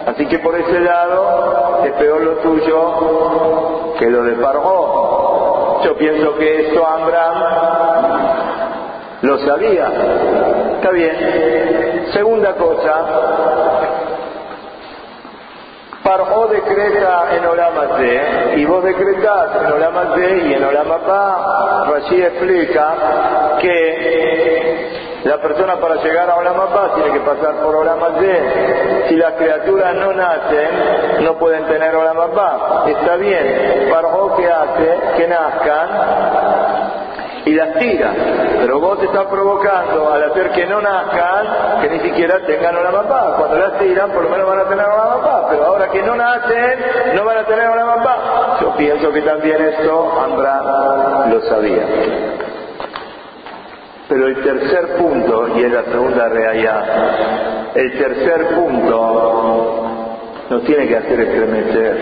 Así 0.06 0.26
que 0.26 0.38
por 0.38 0.58
ese 0.58 0.80
lado 0.80 1.82
es 1.84 1.92
peor 1.92 2.22
lo 2.22 2.32
tuyo 2.38 3.94
que 3.98 4.06
lo 4.06 4.24
de 4.24 4.32
Paró. 4.36 5.29
Yo 5.84 5.96
pienso 5.96 6.36
que 6.36 6.66
esto 6.66 6.86
Ambram 6.86 7.34
lo 9.22 9.38
sabía. 9.38 9.88
Está 10.76 10.90
bien. 10.90 12.08
Segunda 12.12 12.54
cosa, 12.54 13.04
Paró 16.02 16.48
decreta 16.48 17.36
en 17.36 17.44
Olamazé 17.46 18.54
y 18.56 18.64
vos 18.64 18.82
decretás 18.82 19.50
en 19.60 19.72
Olamazé 19.72 20.38
y 20.48 20.54
en 20.54 20.64
Olamapá. 20.64 21.84
Rashi 21.88 22.22
explica 22.22 23.58
que 23.60 24.99
la 25.24 25.36
persona 25.38 25.76
para 25.76 25.96
llegar 25.96 26.30
a 26.30 26.36
Olamapá 26.36 26.94
tiene 26.94 27.12
que 27.12 27.20
pasar 27.20 27.56
por 27.56 27.74
Olamazé. 27.76 29.06
Si 29.08 29.16
las 29.16 29.32
criaturas 29.34 29.94
no 29.96 30.12
nacen, 30.12 31.24
no 31.24 31.38
pueden 31.38 31.66
tener 31.66 31.94
Olamapá. 31.94 32.84
Está 32.86 33.16
bien. 33.16 33.88
Paró 33.90 34.34
que 34.36 34.46
hace 34.46 34.98
que 35.16 35.28
nazcan 35.28 35.88
y 37.44 37.52
las 37.52 37.78
tira. 37.78 38.12
Pero 38.60 38.80
vos 38.80 38.98
te 38.98 39.06
estás 39.06 39.26
provocando 39.26 40.12
al 40.12 40.22
hacer 40.30 40.50
que 40.52 40.66
no 40.66 40.80
nazcan, 40.80 41.80
que 41.82 41.90
ni 41.90 42.00
siquiera 42.00 42.40
tengan 42.46 42.76
una 42.76 42.90
mamá. 42.90 43.36
Cuando 43.36 43.58
las 43.58 43.78
tiran, 43.78 44.10
por 44.12 44.24
lo 44.24 44.30
menos 44.30 44.46
van 44.46 44.60
a 44.60 44.64
tener 44.64 44.86
una 44.86 45.16
mamá. 45.16 45.46
Pero 45.50 45.66
ahora 45.66 45.88
que 45.88 46.02
no 46.02 46.16
nacen, 46.16 46.78
no 47.14 47.24
van 47.24 47.38
a 47.38 47.44
tener 47.44 47.68
una 47.68 47.84
mamá. 47.84 48.58
Yo 48.60 48.74
pienso 48.76 49.12
que 49.12 49.20
también 49.22 49.60
esto 49.62 50.12
Ambra 50.18 51.26
lo 51.30 51.40
sabía. 51.42 52.39
Pero 54.10 54.26
el 54.26 54.42
tercer 54.42 54.96
punto, 54.96 55.56
y 55.56 55.62
es 55.62 55.72
la 55.72 55.84
segunda 55.84 56.28
realidad, 56.28 56.84
El 57.76 57.96
tercer 57.96 58.48
punto 58.56 59.84
nos 60.50 60.64
tiene 60.64 60.88
que 60.88 60.96
hacer 60.96 61.20
estremecer. 61.20 61.96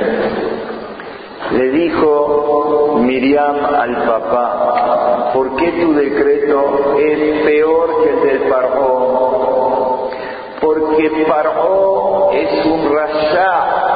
Le 1.52 1.70
dijo 1.70 2.96
Miriam 3.02 3.56
al 3.62 3.96
papá, 4.06 5.32
¿por 5.34 5.54
qué 5.56 5.70
tu 5.72 5.92
decreto 5.92 6.96
es 6.98 7.44
peor 7.44 8.02
que 8.02 8.08
el 8.08 8.22
del 8.22 8.48
Paró? 8.48 10.08
Porque 10.62 11.26
Paró 11.28 12.30
es 12.32 12.64
un 12.64 12.90
rasha 12.90 13.88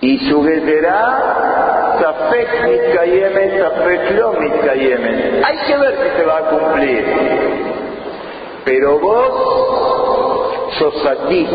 y 0.00 0.18
su 0.28 0.42
Geterá, 0.42 1.61
Hay 5.44 5.58
que 5.66 5.76
ver 5.76 5.94
si 5.96 6.16
se 6.16 6.24
va 6.24 6.38
a 6.38 6.42
cumplir. 6.42 7.04
Pero 8.64 8.98
vos 8.98 10.74
sos 10.78 11.02
Satik 11.02 11.48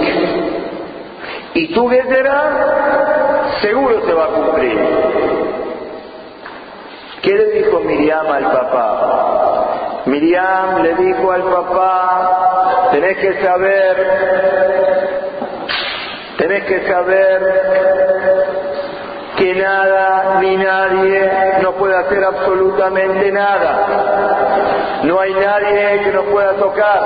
y 1.54 1.74
tu 1.74 1.88
Geterá 1.88 3.46
seguro 3.62 4.06
se 4.06 4.14
va 4.14 4.26
a 4.26 4.28
cumplir. 4.28 4.80
¿Qué 7.22 7.34
le 7.34 7.46
dijo 7.46 7.80
Miriam 7.80 8.28
al 8.28 8.44
papá? 8.44 10.04
Miriam 10.06 10.84
le 10.84 10.96
dijo 10.96 11.32
al 11.32 11.44
papá, 11.44 12.90
tenés 12.92 13.18
que 13.18 13.34
saber 13.42 14.48
Tenés 16.38 16.64
que 16.66 16.88
saber 16.88 17.40
que 17.42 18.17
nada 19.58 20.40
ni 20.42 20.58
nadie 20.58 21.32
no 21.62 21.74
puede 21.74 21.96
hacer 21.98 22.24
absolutamente 22.24 23.32
nada. 23.32 25.02
No 25.04 25.20
hay 25.20 25.34
nadie 25.34 26.00
que 26.04 26.12
nos 26.12 26.26
pueda 26.26 26.54
tocar. 26.54 27.02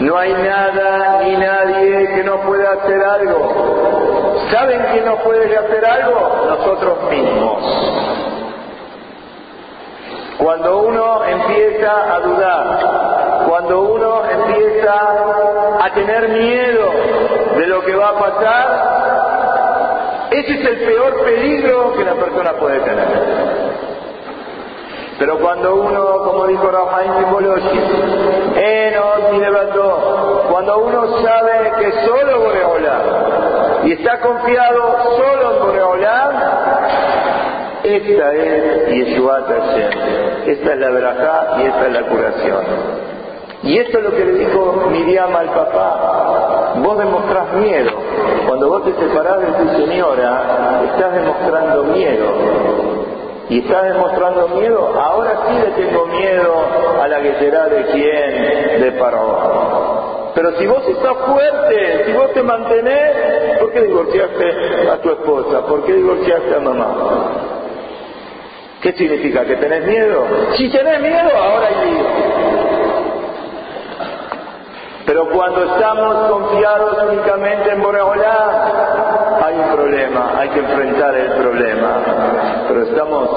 No 0.00 0.18
hay 0.18 0.32
nada 0.32 1.20
ni 1.22 1.36
nadie 1.36 2.08
que 2.14 2.24
no 2.24 2.40
pueda 2.40 2.72
hacer 2.72 3.02
algo. 3.02 4.42
¿Saben 4.50 4.82
quién 4.90 5.04
no 5.04 5.16
puede 5.18 5.56
hacer 5.56 5.86
algo? 5.86 6.46
Nosotros 6.48 6.98
mismos. 7.10 8.02
Cuando 10.38 10.80
uno 10.80 11.24
empieza 11.24 12.14
a 12.14 12.20
dudar, 12.20 13.46
cuando 13.48 13.80
uno 13.82 14.22
empieza 14.28 14.92
a 15.80 15.90
tener 15.94 16.28
miedo 16.30 16.81
de 17.62 17.68
lo 17.68 17.84
que 17.84 17.94
va 17.94 18.08
a 18.08 18.18
pasar, 18.18 18.66
ese 20.32 20.52
es 20.52 20.66
el 20.66 20.78
peor 20.78 21.22
peligro 21.22 21.92
que 21.92 22.04
la 22.04 22.14
persona 22.14 22.54
puede 22.54 22.80
tener. 22.80 23.06
Pero 25.16 25.38
cuando 25.38 25.76
uno, 25.76 26.24
como 26.24 26.48
dijo 26.48 26.68
Rafael 26.68 27.10
Simbologi, 27.20 27.80
Enos 28.56 29.34
y 29.34 29.38
levantó, 29.38 30.44
cuando 30.50 30.78
uno 30.78 31.22
sabe 31.22 31.72
que 31.78 31.92
solo 32.04 32.40
Boreolá 32.40 33.00
y 33.84 33.92
está 33.92 34.18
confiado 34.18 34.96
solo 35.16 35.54
en 35.54 35.62
Boreolá, 35.64 36.30
esta 37.84 38.34
es 38.34 38.88
Yeshuat 38.88 39.46
Hashem. 39.46 39.92
Esta 40.46 40.72
es 40.72 40.78
la 40.80 40.90
verajá 40.90 41.46
y 41.58 41.66
esta 41.66 41.86
es 41.86 41.92
la 41.92 42.02
curación. 42.08 43.11
Y 43.64 43.78
esto 43.78 43.98
es 43.98 44.04
lo 44.04 44.10
que 44.10 44.24
le 44.24 44.32
dijo 44.44 44.88
Miriam 44.90 45.34
al 45.36 45.48
papá. 45.50 46.74
Vos 46.82 46.98
demostrás 46.98 47.52
miedo. 47.54 47.90
Cuando 48.46 48.68
vos 48.68 48.84
te 48.84 48.92
separás 48.94 49.40
de 49.40 49.46
tu 49.46 49.86
señora, 49.86 50.82
estás 50.92 51.14
demostrando 51.14 51.84
miedo. 51.84 52.26
Y 53.48 53.58
estás 53.60 53.84
demostrando 53.84 54.48
miedo, 54.48 54.94
ahora 54.98 55.32
sí 55.46 55.54
le 55.54 55.84
tengo 55.84 56.06
miedo 56.06 56.54
a 57.02 57.08
la 57.08 57.20
que 57.20 57.32
de 57.32 57.84
quién, 57.92 58.82
de 58.82 58.92
Paró. 58.98 60.32
Pero 60.34 60.52
si 60.58 60.66
vos 60.66 60.82
estás 60.88 61.14
fuerte, 61.26 62.04
si 62.06 62.12
vos 62.14 62.32
te 62.32 62.42
mantenés, 62.42 63.58
¿por 63.58 63.72
qué 63.72 63.82
divorciaste 63.82 64.88
a 64.90 64.96
tu 65.02 65.10
esposa? 65.10 65.66
¿Por 65.66 65.84
qué 65.84 65.92
divorciaste 65.92 66.54
a 66.54 66.60
mamá? 66.60 66.94
¿Qué 68.80 68.92
significa? 68.92 69.44
¿Que 69.44 69.56
tenés 69.56 69.86
miedo? 69.86 70.24
Si 70.54 70.70
tenés 70.70 71.00
miedo, 71.00 71.30
ahora 71.36 71.68
hay 71.68 71.90
lío. 71.90 72.41
Pero 75.22 75.36
cuando 75.36 75.62
estamos 75.62 76.30
confiados 76.30 76.98
únicamente 77.08 77.70
en 77.70 77.80
Boreolá, 77.80 79.38
hay 79.44 79.56
un 79.56 79.76
problema, 79.76 80.32
hay 80.36 80.48
que 80.48 80.58
enfrentar 80.58 81.14
el 81.14 81.30
problema. 81.32 81.90
Pero 82.66 82.82
estamos 82.82 83.28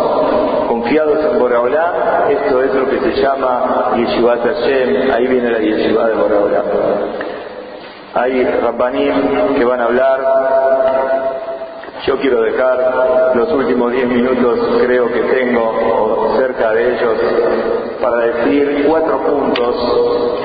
confiados 0.68 1.24
en 1.26 1.40
Boreolá, 1.40 2.26
esto 2.32 2.64
es 2.64 2.74
lo 2.74 2.90
que 2.90 3.00
se 3.02 3.22
llama 3.22 3.92
Yeshivat 3.98 4.42
Hashem, 4.42 5.12
ahí 5.12 5.28
viene 5.28 5.52
la 5.52 5.60
Yeshiva 5.60 6.08
de 6.08 6.14
Boreolá. 6.16 6.64
Hay 8.16 8.44
Rabbanim 8.44 9.56
que 9.56 9.66
van 9.66 9.80
a 9.82 9.84
hablar 9.84 10.20
yo 12.08 12.18
quiero 12.20 12.42
dejar 12.42 13.32
los 13.36 13.52
últimos 13.52 13.92
diez 13.92 14.08
minutos, 14.08 14.60
creo 14.86 15.08
que 15.12 15.22
tengo, 15.22 16.36
cerca 16.38 16.72
de 16.72 16.96
ellos, 16.96 17.18
para 18.00 18.18
decir 18.18 18.86
cuatro 18.88 19.18
puntos 19.22 20.36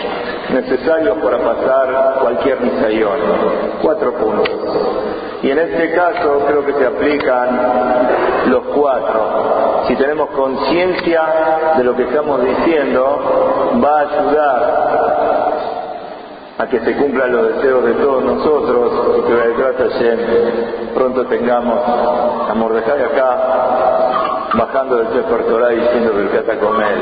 necesarios 0.52 1.18
para 1.18 1.38
pasar 1.38 2.18
cualquier 2.20 2.60
misayón. 2.60 3.18
Cuatro 3.82 4.12
puntos. 4.14 4.48
Y 5.42 5.50
en 5.50 5.58
este 5.58 5.92
caso 5.94 6.44
creo 6.46 6.66
que 6.66 6.72
se 6.74 6.86
aplican 6.86 7.48
los 8.46 8.64
cuatro. 8.74 9.84
Si 9.88 9.96
tenemos 9.96 10.30
conciencia 10.30 11.22
de 11.76 11.84
lo 11.84 11.96
que 11.96 12.02
estamos 12.02 12.44
diciendo, 12.44 13.80
va 13.82 13.98
a 13.98 14.02
ayudar 14.02 15.00
a 16.58 16.66
que 16.68 16.80
se 16.80 16.94
cumplan 16.96 17.32
los 17.32 17.56
deseos 17.56 17.84
de 17.84 17.92
todos 17.94 18.22
nosotros 18.22 19.18
y 19.18 19.22
que 19.22 19.32
detrás 19.32 19.76
Hashem 19.78 20.18
pronto 20.94 21.24
tengamos 21.26 21.78
a 22.50 22.54
Mordejai 22.54 23.02
acá 23.02 23.70
bajando 24.54 24.96
del 24.96 25.08
Sefer 25.08 25.44
Torah 25.44 25.68
diciendo 25.68 26.12
que 26.12 26.38
el 26.38 26.58
con 26.58 26.82
él. 26.82 26.98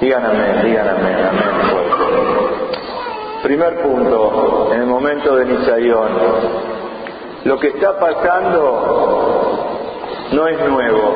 Digan 0.00 0.24
amén, 0.24 0.62
digan 0.64 0.88
amén. 0.88 1.79
Primer 3.42 3.82
punto, 3.82 4.70
en 4.72 4.80
el 4.82 4.86
momento 4.86 5.34
de 5.36 5.46
Nisayón, 5.46 6.10
lo 7.44 7.58
que 7.58 7.68
está 7.68 7.98
pasando 7.98 9.60
no 10.32 10.46
es 10.46 10.68
nuevo, 10.68 11.14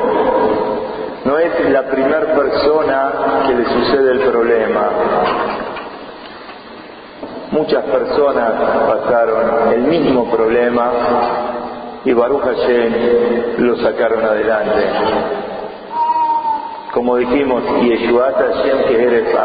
no 1.23 1.37
es 1.37 1.69
la 1.69 1.83
primera 1.83 2.35
persona 2.35 3.13
que 3.45 3.53
le 3.53 3.65
sucede 3.65 4.11
el 4.13 4.19
problema. 4.21 4.89
Muchas 7.51 7.83
personas 7.85 8.53
pasaron 8.87 9.73
el 9.73 9.81
mismo 9.81 10.25
problema 10.31 10.91
y 12.05 12.11
Baruch 12.11 12.41
Hashem 12.41 12.93
lo 13.59 13.77
sacaron 13.77 14.25
adelante. 14.25 14.83
Como 16.91 17.17
dijimos, 17.17 17.61
Yeshuat 17.81 18.35
Hashem 18.35 18.83
que 18.87 19.03
eres 19.03 19.35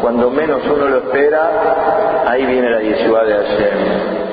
Cuando 0.00 0.30
menos 0.30 0.62
uno 0.64 0.88
lo 0.88 0.98
espera, 0.98 2.24
ahí 2.26 2.46
viene 2.46 2.70
la 2.70 2.80
Yeshua 2.80 3.24
de 3.24 3.34
Hashem. 3.34 4.30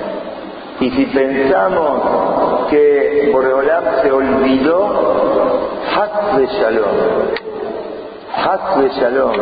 Y 0.79 0.91
si 0.91 1.05
pensamos 1.07 2.67
que 2.69 3.29
Boreolam 3.33 3.83
se 4.01 4.11
olvidó, 4.11 5.67
Haz 5.95 6.37
de 6.37 6.45
Shalom, 6.47 6.95
Haz 8.35 8.79
de 8.81 8.89
Shalom, 8.89 9.33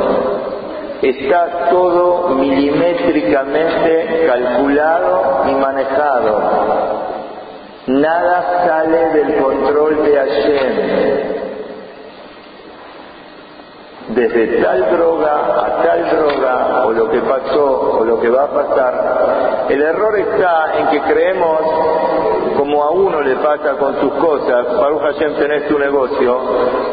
está 1.02 1.70
todo 1.70 2.30
milimétricamente 2.30 4.26
calculado 4.28 5.44
y 5.50 5.54
manejado. 5.56 6.40
Nada 7.88 8.66
sale 8.66 9.10
del 9.10 9.36
control 9.44 10.04
de 10.06 10.16
Hashem. 10.18 11.35
Desde 14.16 14.64
tal 14.64 14.80
droga 14.92 15.34
a 15.66 15.84
tal 15.84 16.10
droga, 16.10 16.86
o 16.86 16.92
lo 16.94 17.10
que 17.10 17.20
pasó, 17.20 18.00
o 18.00 18.06
lo 18.06 18.18
que 18.22 18.30
va 18.30 18.46
a 18.46 18.48
pasar, 18.48 18.94
el 19.70 19.82
error 19.82 20.20
está 20.20 20.80
en 20.80 20.88
que 20.90 21.02
creemos 21.02 21.62
como 22.58 22.84
a 22.84 22.92
uno 22.92 23.22
le 23.22 23.36
pasa 23.36 23.74
con 23.78 24.00
sus 24.00 24.14
cosas, 24.14 24.66
Baruch 24.80 25.02
Hashem 25.02 25.36
tenés 25.36 25.68
tu 25.68 25.78
negocio, 25.78 26.40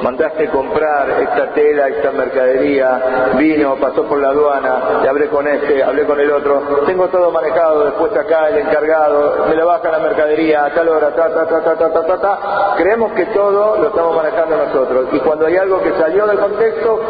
mandaste 0.03 0.49
comprar 0.49 1.09
esta 1.21 1.53
tela, 1.53 1.89
esta 1.89 2.11
mercadería, 2.11 3.33
vino, 3.39 3.77
pasó 3.77 4.05
por 4.05 4.21
la 4.21 4.29
aduana, 4.31 5.01
le 5.03 5.09
hablé 5.09 5.29
con 5.29 5.47
este, 5.47 5.83
hablé 5.83 6.05
con 6.05 6.19
el 6.19 6.31
otro, 6.33 6.63
tengo 6.87 7.09
todo 7.09 7.31
manejado, 7.31 7.85
después 7.87 8.17
acá 8.17 8.49
el 8.49 8.59
encargado, 8.59 9.47
me 9.49 9.57
le 9.57 9.65
baja 9.65 9.91
la 9.91 9.99
mercadería 10.01 10.67
a 10.67 10.75
tal 10.75 10.89
hora, 10.89 11.15
ta, 11.15 11.29
ta, 11.33 11.47
ta, 11.47 11.63
ta, 11.63 11.77
ta, 11.77 11.93
ta, 11.93 12.07
ta, 12.07 12.19
ta, 12.21 12.75
creemos 12.77 13.13
que 13.13 13.27
todo 13.27 13.77
lo 13.77 13.89
estamos 13.89 14.17
manejando 14.17 14.57
nosotros, 14.57 15.07
y 15.13 15.21
cuando 15.21 15.47
hay 15.47 15.57
algo 15.57 15.81
que 15.81 15.93
salió 15.93 16.27
del 16.27 16.39
contexto, 16.39 17.01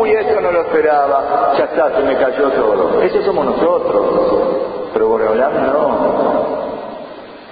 uy, 0.00 0.10
eso 0.10 0.40
no 0.40 0.50
lo 0.50 0.60
esperaba, 0.62 1.52
ya 1.56 1.64
está, 1.64 1.96
se 1.96 2.02
me 2.02 2.16
cayó 2.16 2.50
todo. 2.50 3.02
Eso 3.02 3.22
somos 3.22 3.46
nosotros, 3.46 4.61
pero 4.92 5.08
Boreolam 5.08 5.66
no. 5.66 6.62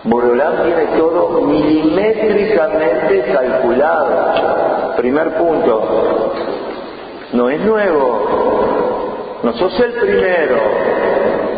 Borolán 0.05 0.63
tiene 0.65 0.87
todo 0.97 1.43
milimétricamente 1.43 3.33
calculado. 3.33 4.95
Primer 4.97 5.37
punto, 5.37 6.33
no 7.33 7.51
es 7.51 7.61
nuevo, 7.61 9.41
no 9.43 9.53
sos 9.55 9.79
el 9.81 9.93
primero. 9.93 10.57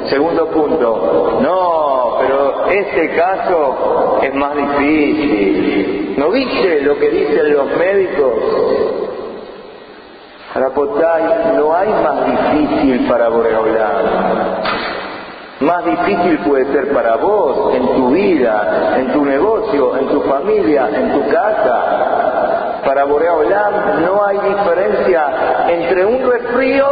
Segundo 0.08 0.48
punto, 0.48 1.38
no, 1.40 2.16
pero 2.18 2.66
este 2.66 3.14
caso 3.14 4.18
es 4.22 4.34
más 4.34 4.56
difícil. 4.56 6.14
¿No 6.18 6.30
viste 6.30 6.80
lo 6.82 6.98
que 6.98 7.10
dicen 7.10 7.52
los 7.54 7.66
médicos? 7.76 8.32
Rapotay, 10.54 11.54
no 11.56 11.74
hay 11.74 11.88
más 11.88 12.26
difícil 12.26 13.06
para 13.08 13.28
Boreolán. 13.28 14.51
Más 15.62 15.84
difícil 15.84 16.38
puede 16.40 16.72
ser 16.72 16.92
para 16.92 17.14
vos, 17.16 17.72
en 17.76 17.86
tu 17.94 18.10
vida, 18.10 18.96
en 18.98 19.12
tu 19.12 19.24
negocio, 19.24 19.96
en 19.96 20.08
tu 20.08 20.20
familia, 20.22 20.88
en 20.92 21.12
tu 21.12 21.28
casa. 21.28 22.80
Para 22.84 23.04
Boreolán 23.04 24.04
no 24.04 24.24
hay 24.24 24.38
diferencia 24.40 25.24
entre 25.68 26.04
un 26.04 26.30
resfrío 26.30 26.86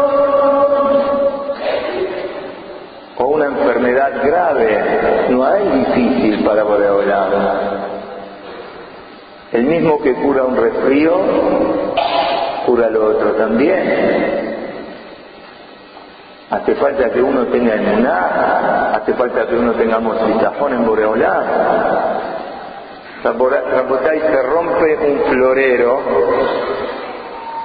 o 3.19 3.25
una 3.25 3.47
enfermedad 3.47 4.13
grave. 4.23 5.27
No 5.31 5.45
hay 5.45 5.69
difícil 5.69 6.45
para 6.45 6.63
Boreolán. 6.63 7.31
El 9.51 9.65
mismo 9.65 10.01
que 10.01 10.15
cura 10.15 10.45
un 10.45 10.57
resfrío, 10.57 11.13
cura 12.67 12.89
lo 12.89 13.05
otro 13.07 13.33
también. 13.33 14.50
Hace 16.51 16.75
falta 16.75 17.09
que 17.11 17.23
uno 17.23 17.47
tenga 17.47 17.77
emuná, 17.77 18.97
hace 18.97 19.15
falta 19.15 19.47
que 19.47 19.55
uno 19.55 19.73
tengamos 19.75 20.19
citafón 20.27 20.73
en 20.73 20.85
Boreolá. 20.85 21.45
Rapotay 23.23 24.21
se 24.21 24.43
rompe 24.43 24.97
un 24.97 25.21
florero 25.31 26.01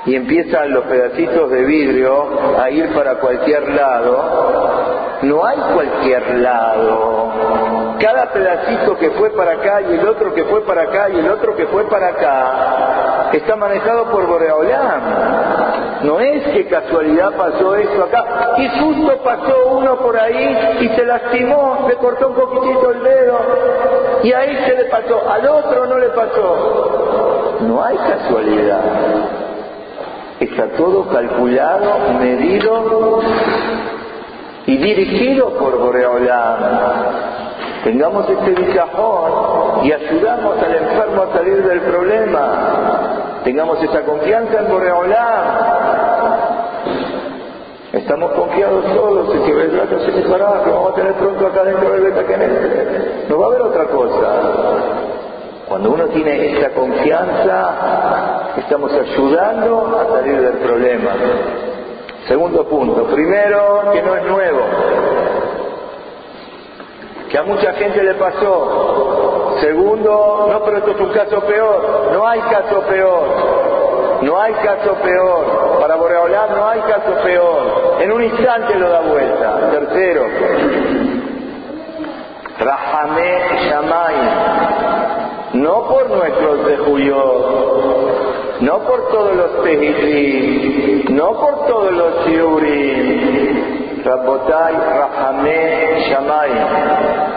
y 0.06 0.16
empiezan 0.16 0.72
los 0.72 0.84
pedacitos 0.86 1.50
de 1.50 1.64
vidrio 1.64 2.28
a 2.62 2.70
ir 2.70 2.94
para 2.94 3.16
cualquier 3.16 3.68
lado. 3.70 5.16
No 5.24 5.44
hay 5.44 5.58
cualquier 5.74 6.36
lado. 6.36 7.32
Cada 8.00 8.32
pedacito 8.32 8.98
que 8.98 9.10
fue 9.12 9.32
para 9.32 9.54
acá 9.54 9.82
y 9.82 9.96
el 9.96 10.08
otro 10.08 10.32
que 10.36 10.44
fue 10.44 10.62
para 10.62 10.84
acá 10.84 11.10
y 11.10 11.20
el 11.20 11.32
otro 11.32 11.56
que 11.56 11.66
fue 11.68 11.86
para 11.86 12.10
acá 12.10 13.32
está 13.34 13.56
manejado 13.56 14.12
por 14.12 14.28
Boreolán. 14.28 15.65
No 16.04 16.20
es 16.20 16.44
que 16.50 16.66
casualidad 16.68 17.32
pasó 17.38 17.76
esto 17.76 18.04
acá 18.04 18.54
y 18.58 18.68
justo 18.80 19.18
pasó 19.24 19.78
uno 19.78 19.96
por 19.98 20.18
ahí 20.18 20.58
y 20.82 20.90
se 20.90 21.06
lastimó, 21.06 21.86
se 21.88 21.96
cortó 21.96 22.28
un 22.28 22.36
poquitito 22.36 22.92
el 22.92 23.04
dedo 23.04 23.40
y 24.24 24.34
ahí 24.34 24.58
se 24.66 24.76
le 24.76 24.86
pasó, 24.86 25.22
al 25.30 25.48
otro 25.48 25.86
no 25.86 25.98
le 25.98 26.10
pasó. 26.10 27.58
No 27.62 27.84
hay 27.84 27.98
casualidad. 27.98 28.82
Está 30.40 30.68
todo 30.76 31.08
calculado, 31.10 32.14
medido 32.20 33.22
y 34.68 34.78
dirigido 34.78 35.50
por 35.58 35.78
Boreolán. 35.78 37.36
Tengamos 37.84 38.28
este 38.30 38.52
visajón 38.52 39.86
y 39.86 39.92
ayudamos 39.92 40.58
al 40.58 40.76
enfermo 40.76 41.22
a 41.22 41.34
salir 41.38 41.64
del 41.64 41.82
problema. 41.82 43.42
Tengamos 43.44 43.82
esa 43.84 44.02
confianza 44.02 44.60
en 44.60 44.70
Boreolán. 44.70 45.85
Estamos 47.94 48.32
confiados 48.32 48.86
todos 48.94 49.34
en 49.36 49.44
que 49.44 49.54
Belgrado 49.54 50.00
se 50.00 50.12
separará, 50.12 50.64
que 50.64 50.70
vamos 50.70 50.92
a 50.92 50.96
tener 50.96 51.14
pronto 51.14 51.48
acá 51.48 51.64
dentro 51.64 51.90
del 51.92 52.02
Betaquenete. 52.02 53.26
No 53.30 53.40
va 53.40 53.46
a 53.46 53.50
haber 53.50 53.62
otra 53.62 53.86
cosa. 53.86 54.28
Cuando 55.68 55.92
uno 55.92 56.06
tiene 56.08 56.58
esa 56.58 56.72
confianza, 56.72 58.54
estamos 58.58 58.92
ayudando 58.94 59.98
a 59.98 60.18
salir 60.18 60.42
del 60.42 60.58
problema. 60.58 61.12
Segundo 62.28 62.66
punto. 62.66 63.04
Primero, 63.06 63.92
que 63.94 64.02
no 64.02 64.16
es 64.16 64.24
nuevo. 64.26 64.62
Que 67.30 67.38
a 67.38 67.44
mucha 67.44 67.74
gente 67.74 68.04
le 68.04 68.14
pasó. 68.16 69.56
Segundo, 69.62 70.48
no, 70.52 70.64
pero 70.64 70.78
esto 70.78 70.92
es 70.92 71.00
un 71.00 71.10
caso 71.10 71.40
peor. 71.42 72.10
No 72.14 72.28
hay 72.28 72.40
caso 72.42 72.82
peor. 72.82 73.65
No 74.22 74.40
hay 74.40 74.54
caso 74.54 74.94
peor. 74.96 75.80
Para 75.80 75.96
Boreolán 75.96 76.56
no 76.56 76.68
hay 76.68 76.80
caso 76.82 77.14
peor. 77.24 77.98
En 78.02 78.12
un 78.12 78.24
instante 78.24 78.76
lo 78.76 78.90
da 78.90 79.02
vuelta. 79.02 79.70
Tercero, 79.72 80.24
Rahamé 82.60 83.70
Shamay. 83.70 84.16
No 85.54 85.88
por 85.88 86.10
nuestros 86.10 86.66
dejuyos, 86.66 88.62
no 88.62 88.80
por 88.80 89.08
todos 89.10 89.36
los 89.36 89.64
tehilim, 89.64 91.16
no 91.16 91.32
por 91.34 91.66
todos 91.68 91.92
los 91.94 92.26
shiurim. 92.26 93.56
Rabotay, 94.04 94.74
Rahamé, 94.74 96.10
Shamay. 96.10 96.52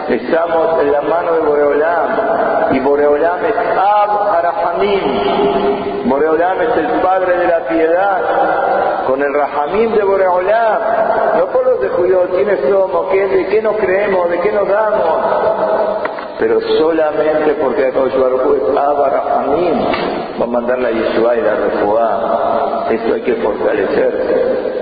Estamos 0.09 0.81
en 0.81 0.91
la 0.91 1.01
mano 1.01 1.33
de 1.33 1.39
Boreolam. 1.39 2.75
Y 2.75 2.79
Boreolam 2.79 3.43
es 3.43 3.55
Ab 3.55 4.38
Arahamim. 4.69 6.09
Boreolam 6.09 6.61
es 6.61 6.77
el 6.77 7.01
Padre 7.01 7.37
de 7.37 7.47
la 7.47 7.67
piedad. 7.67 9.05
Con 9.07 9.21
el 9.21 9.33
Rahamim 9.33 9.93
de 9.93 10.03
Boreolam. 10.03 10.79
No 11.37 11.45
por 11.47 11.65
los 11.65 11.81
de 11.81 11.89
Judíos, 11.89 12.29
quiénes 12.35 12.59
somos, 12.69 13.07
¿Qué, 13.11 13.27
de 13.27 13.47
qué 13.47 13.61
nos 13.61 13.77
creemos, 13.77 14.29
de 14.29 14.39
qué 14.39 14.51
nos 14.51 14.67
damos. 14.67 15.19
Pero 16.39 16.61
solamente 16.61 17.53
porque 17.61 17.91
Baruj 17.91 18.55
es 18.55 18.77
Ab 18.77 19.03
Arahamim. 19.03 19.79
Va 20.39 20.43
a 20.43 20.47
mandar 20.47 20.79
la 20.79 20.91
Yeshua 20.91 21.35
y 21.35 21.41
la 21.41 21.55
Refuá. 21.55 22.87
Esto 22.89 23.13
hay 23.13 23.21
que 23.21 23.35
fortalecerse. 23.35 24.78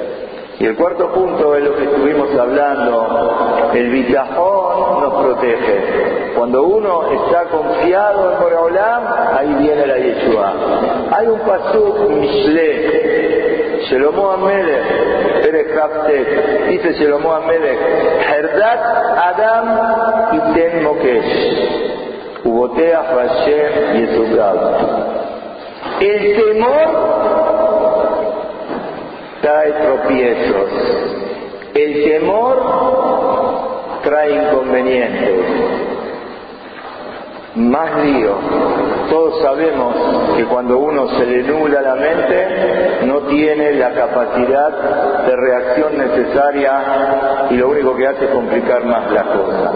Y 0.59 0.65
el 0.65 0.75
cuarto 0.75 1.11
punto 1.13 1.55
es 1.55 1.63
lo 1.63 1.75
que 1.75 1.83
estuvimos 1.83 2.29
hablando, 2.35 3.71
el 3.75 3.89
bitajón 3.91 5.01
nos 5.01 5.23
protege. 5.23 6.33
Cuando 6.35 6.63
uno 6.63 7.11
está 7.11 7.43
confiado 7.43 8.31
en 8.31 8.39
Boreolam, 8.39 9.03
ahí 9.37 9.53
viene 9.59 9.85
la 9.85 9.97
Yeshua. 9.97 10.53
Hay 11.11 11.27
un 11.27 11.39
pasuk 11.41 12.09
Mishle, 12.09 13.83
Shelomo 13.87 14.31
Amelech, 14.31 15.43
Pere 15.43 15.65
Kaftet, 15.75 16.69
dice 16.69 16.93
Shelomo 16.93 17.33
Amelech, 17.33 17.79
Herdat 18.27 18.79
Adam 19.25 19.67
Iten 20.37 20.83
Mokesh, 20.83 22.45
Ubotea 22.45 23.03
Hashem 23.03 23.93
Yesugab. 23.93 24.57
El 25.99 26.35
temor 26.35 27.46
trae 29.47 29.71
tropiezos. 29.71 30.69
El 31.73 32.03
temor 32.03 32.61
trae 34.03 34.43
inconvenientes. 34.43 35.45
Más 37.55 38.03
lío. 38.03 38.35
Todos 39.09 39.41
sabemos 39.41 39.95
que 40.35 40.43
cuando 40.43 40.77
uno 40.77 41.07
se 41.17 41.25
le 41.25 41.43
nula 41.43 41.81
la 41.81 41.95
mente, 41.95 43.05
no 43.05 43.19
tiene 43.21 43.71
la 43.75 43.91
capacidad 43.91 45.25
de 45.25 45.35
reacción 45.35 45.97
necesaria 45.97 47.47
y 47.49 47.55
lo 47.55 47.69
único 47.69 47.95
que 47.95 48.05
hace 48.05 48.25
es 48.25 48.31
complicar 48.31 48.83
más 48.83 49.09
la 49.11 49.23
cosa. 49.23 49.71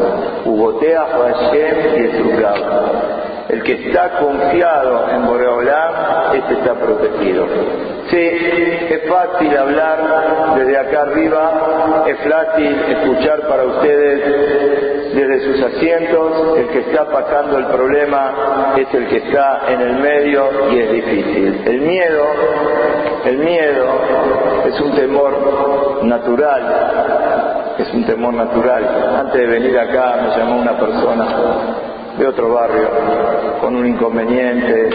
Ubotea 0.45 1.05
Hashem 1.07 1.77
y 1.95 2.07
El 3.51 3.63
que 3.63 3.73
está 3.73 4.11
confiado 4.11 5.09
en 5.11 5.25
Boreolam, 5.25 5.93
este 6.35 6.53
está 6.53 6.73
protegido. 6.73 7.45
Sí, 8.09 8.17
es 8.17 9.01
fácil 9.09 9.57
hablar 9.57 10.55
desde 10.55 10.77
acá 10.77 11.01
arriba, 11.01 12.05
es 12.07 12.17
fácil 12.29 12.81
escuchar 12.89 13.41
para 13.49 13.65
ustedes 13.65 15.13
desde 15.13 15.39
sus 15.41 15.61
asientos, 15.63 16.57
el 16.59 16.67
que 16.69 16.79
está 16.79 17.03
pasando 17.09 17.57
el 17.57 17.65
problema 17.65 18.73
es 18.77 18.93
el 18.93 19.07
que 19.07 19.17
está 19.17 19.63
en 19.67 19.81
el 19.81 19.93
medio 19.99 20.49
y 20.71 20.79
es 20.79 20.91
difícil. 20.93 21.61
El 21.65 21.81
miedo, 21.81 22.23
el 23.25 23.37
miedo 23.37 23.85
es 24.65 24.79
un 24.79 24.95
temor 24.95 26.05
natural, 26.05 27.75
es 27.77 27.93
un 27.93 28.05
temor 28.05 28.33
natural. 28.33 28.87
Antes 29.19 29.41
de 29.41 29.47
venir 29.47 29.77
acá 29.77 30.19
me 30.21 30.37
llamó 30.37 30.61
una 30.61 30.77
persona 30.77 31.90
de 32.21 32.27
otro 32.27 32.53
barrio 32.53 32.88
con 33.60 33.75
un 33.75 33.88
inconveniente 33.88 34.89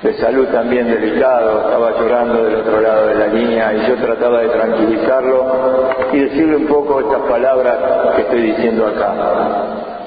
de 0.00 0.14
salud 0.14 0.46
también 0.48 0.88
delicado, 0.88 1.60
estaba 1.60 1.90
llorando 1.98 2.44
del 2.44 2.54
otro 2.54 2.80
lado 2.80 3.08
de 3.08 3.14
la 3.16 3.26
línea 3.26 3.72
y 3.74 3.88
yo 3.88 3.96
trataba 3.96 4.42
de 4.42 4.48
tranquilizarlo 4.50 5.44
y 6.12 6.18
decirle 6.20 6.56
un 6.56 6.66
poco 6.66 7.00
estas 7.00 7.22
palabras 7.22 7.74
que 8.14 8.22
estoy 8.22 8.42
diciendo 8.42 8.86
acá. 8.86 9.12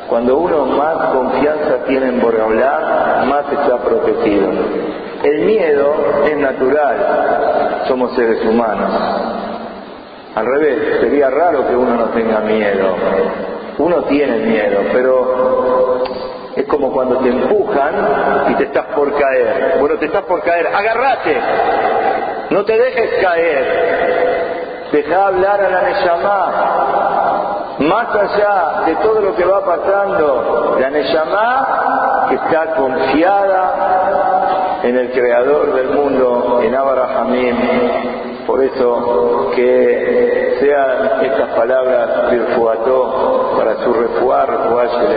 Cuando 0.07 0.37
uno 0.37 0.65
más 0.65 0.95
confianza 1.13 1.83
tiene 1.87 2.07
en 2.07 2.21
Boreolá, 2.21 3.25
más 3.27 3.43
está 3.51 3.77
protegido. 3.77 4.49
El 5.23 5.45
miedo 5.45 5.93
es 6.25 6.37
natural, 6.37 7.83
somos 7.89 8.15
seres 8.15 8.45
humanos. 8.45 8.91
Al 10.35 10.45
revés, 10.45 10.99
sería 11.01 11.29
raro 11.29 11.67
que 11.67 11.75
uno 11.75 11.95
no 11.95 12.05
tenga 12.05 12.39
miedo. 12.39 13.54
Uno 13.77 14.03
tiene 14.03 14.37
miedo, 14.37 14.79
pero 14.93 16.03
Es 16.55 16.65
como 16.67 16.93
cuando 16.93 17.17
te 17.17 17.27
empujan 17.27 17.93
y 18.49 18.55
te 18.55 18.63
estás 18.63 18.85
por 18.95 19.13
caer. 19.13 19.75
Bueno, 19.79 19.97
te 19.99 20.05
estás 20.05 20.23
por 20.23 20.41
caer, 20.41 20.67
agárrate, 20.67 21.37
no 22.49 22.63
te 22.63 22.77
dejes 22.77 23.21
caer, 23.21 24.87
deja 24.93 25.27
hablar 25.27 25.61
a 25.61 25.69
la 25.69 25.81
Neyamá. 25.81 26.71
Más 27.79 28.07
allá 28.15 28.83
de 28.85 28.95
todo 28.95 29.19
lo 29.19 29.35
que 29.35 29.43
va 29.43 29.65
pasando, 29.65 30.77
la 30.79 30.89
Neyamá 30.89 32.27
está 32.31 32.73
confiada 32.75 34.79
en 34.83 34.97
el 34.97 35.11
Creador 35.11 35.73
del 35.73 35.89
mundo, 35.89 36.61
en 36.63 36.73
Abraham. 36.73 37.35
Por 38.45 38.63
eso 38.63 39.51
que 39.55 40.57
sean 40.59 41.25
estas 41.25 41.49
palabras 41.55 42.31
virtuató 42.31 43.55
para 43.57 43.83
su 43.83 43.93
refuar, 43.93 44.45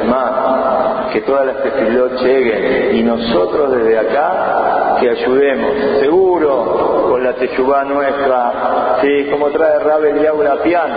más, 0.07 1.12
que 1.12 1.21
todas 1.23 1.47
las 1.47 1.62
tefilot 1.62 2.12
lleguen 2.23 2.97
y 2.97 3.03
nosotros 3.03 3.73
desde 3.73 3.99
acá 3.99 4.97
que 5.01 5.11
ayudemos, 5.11 6.01
seguro 6.01 7.07
con 7.09 7.23
la 7.23 7.35
teyubá 7.35 7.85
nuestra, 7.85 8.99
sí, 9.03 9.29
como 9.31 9.51
trae 9.51 9.79
Rabel 9.81 10.17
y 10.17 10.45
Lapián, 10.45 10.91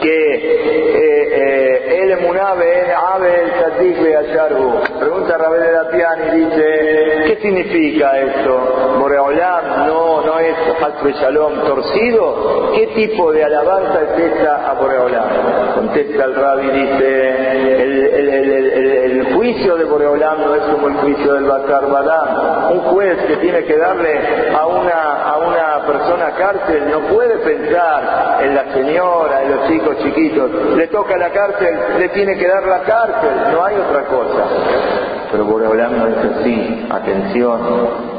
que 0.00 0.34
eh, 0.34 1.28
eh, 1.32 2.02
el 2.02 2.10
emunabe, 2.12 2.92
Abel, 2.94 3.50
Tatik, 3.60 3.98
Ayarbu. 3.98 4.98
Pregunta 4.98 5.36
Rabel 5.36 5.72
Lapián 5.72 6.18
y 6.32 6.44
dice, 6.44 7.24
¿qué 7.26 7.38
significa 7.42 8.18
esto? 8.18 8.96
Moreolam 8.98 9.67
no, 9.86 10.22
no 10.22 10.38
es 10.38 10.54
Hatbe 10.80 11.12
Shalom 11.12 11.64
torcido. 11.66 12.72
¿Qué 12.74 12.86
tipo 12.88 13.32
de 13.32 13.44
alabanza 13.44 14.00
es 14.02 14.32
esta 14.32 14.70
a 14.70 14.74
Boreolam? 14.74 15.24
Contesta 15.74 16.24
el 16.24 16.34
Rabbi, 16.34 16.70
dice, 16.70 18.18
el, 19.04 19.34
juicio 19.34 19.76
de 19.76 19.84
Boreolam 19.84 20.40
no 20.40 20.54
es 20.54 20.62
como 20.62 20.88
el 20.88 20.94
juicio 20.94 21.34
del 21.34 21.44
Bakar 21.44 21.88
Badam. 21.90 22.72
Un 22.72 22.80
juez 22.80 23.18
que 23.26 23.36
tiene 23.36 23.64
que 23.64 23.76
darle 23.76 24.20
a 24.54 24.66
una, 24.66 25.22
a 25.22 25.38
una 25.38 25.86
persona 25.86 26.30
cárcel 26.32 26.90
no 26.90 27.00
puede 27.14 27.36
pensar 27.38 28.40
en 28.42 28.54
la 28.54 28.72
señora, 28.72 29.42
en 29.42 29.50
los 29.50 29.68
chicos 29.68 29.96
chiquitos. 29.98 30.50
Le 30.76 30.88
toca 30.88 31.16
la 31.16 31.30
cárcel, 31.30 31.78
le 31.98 32.08
tiene 32.10 32.36
que 32.36 32.48
dar 32.48 32.64
la 32.66 32.80
cárcel, 32.80 33.30
no 33.52 33.64
hay 33.64 33.76
otra 33.76 34.04
cosa. 34.04 34.44
Pero 35.30 35.44
Boreolam 35.44 35.98
no 35.98 36.06
es 36.08 36.16
así. 36.16 36.86
Atención, 36.90 38.17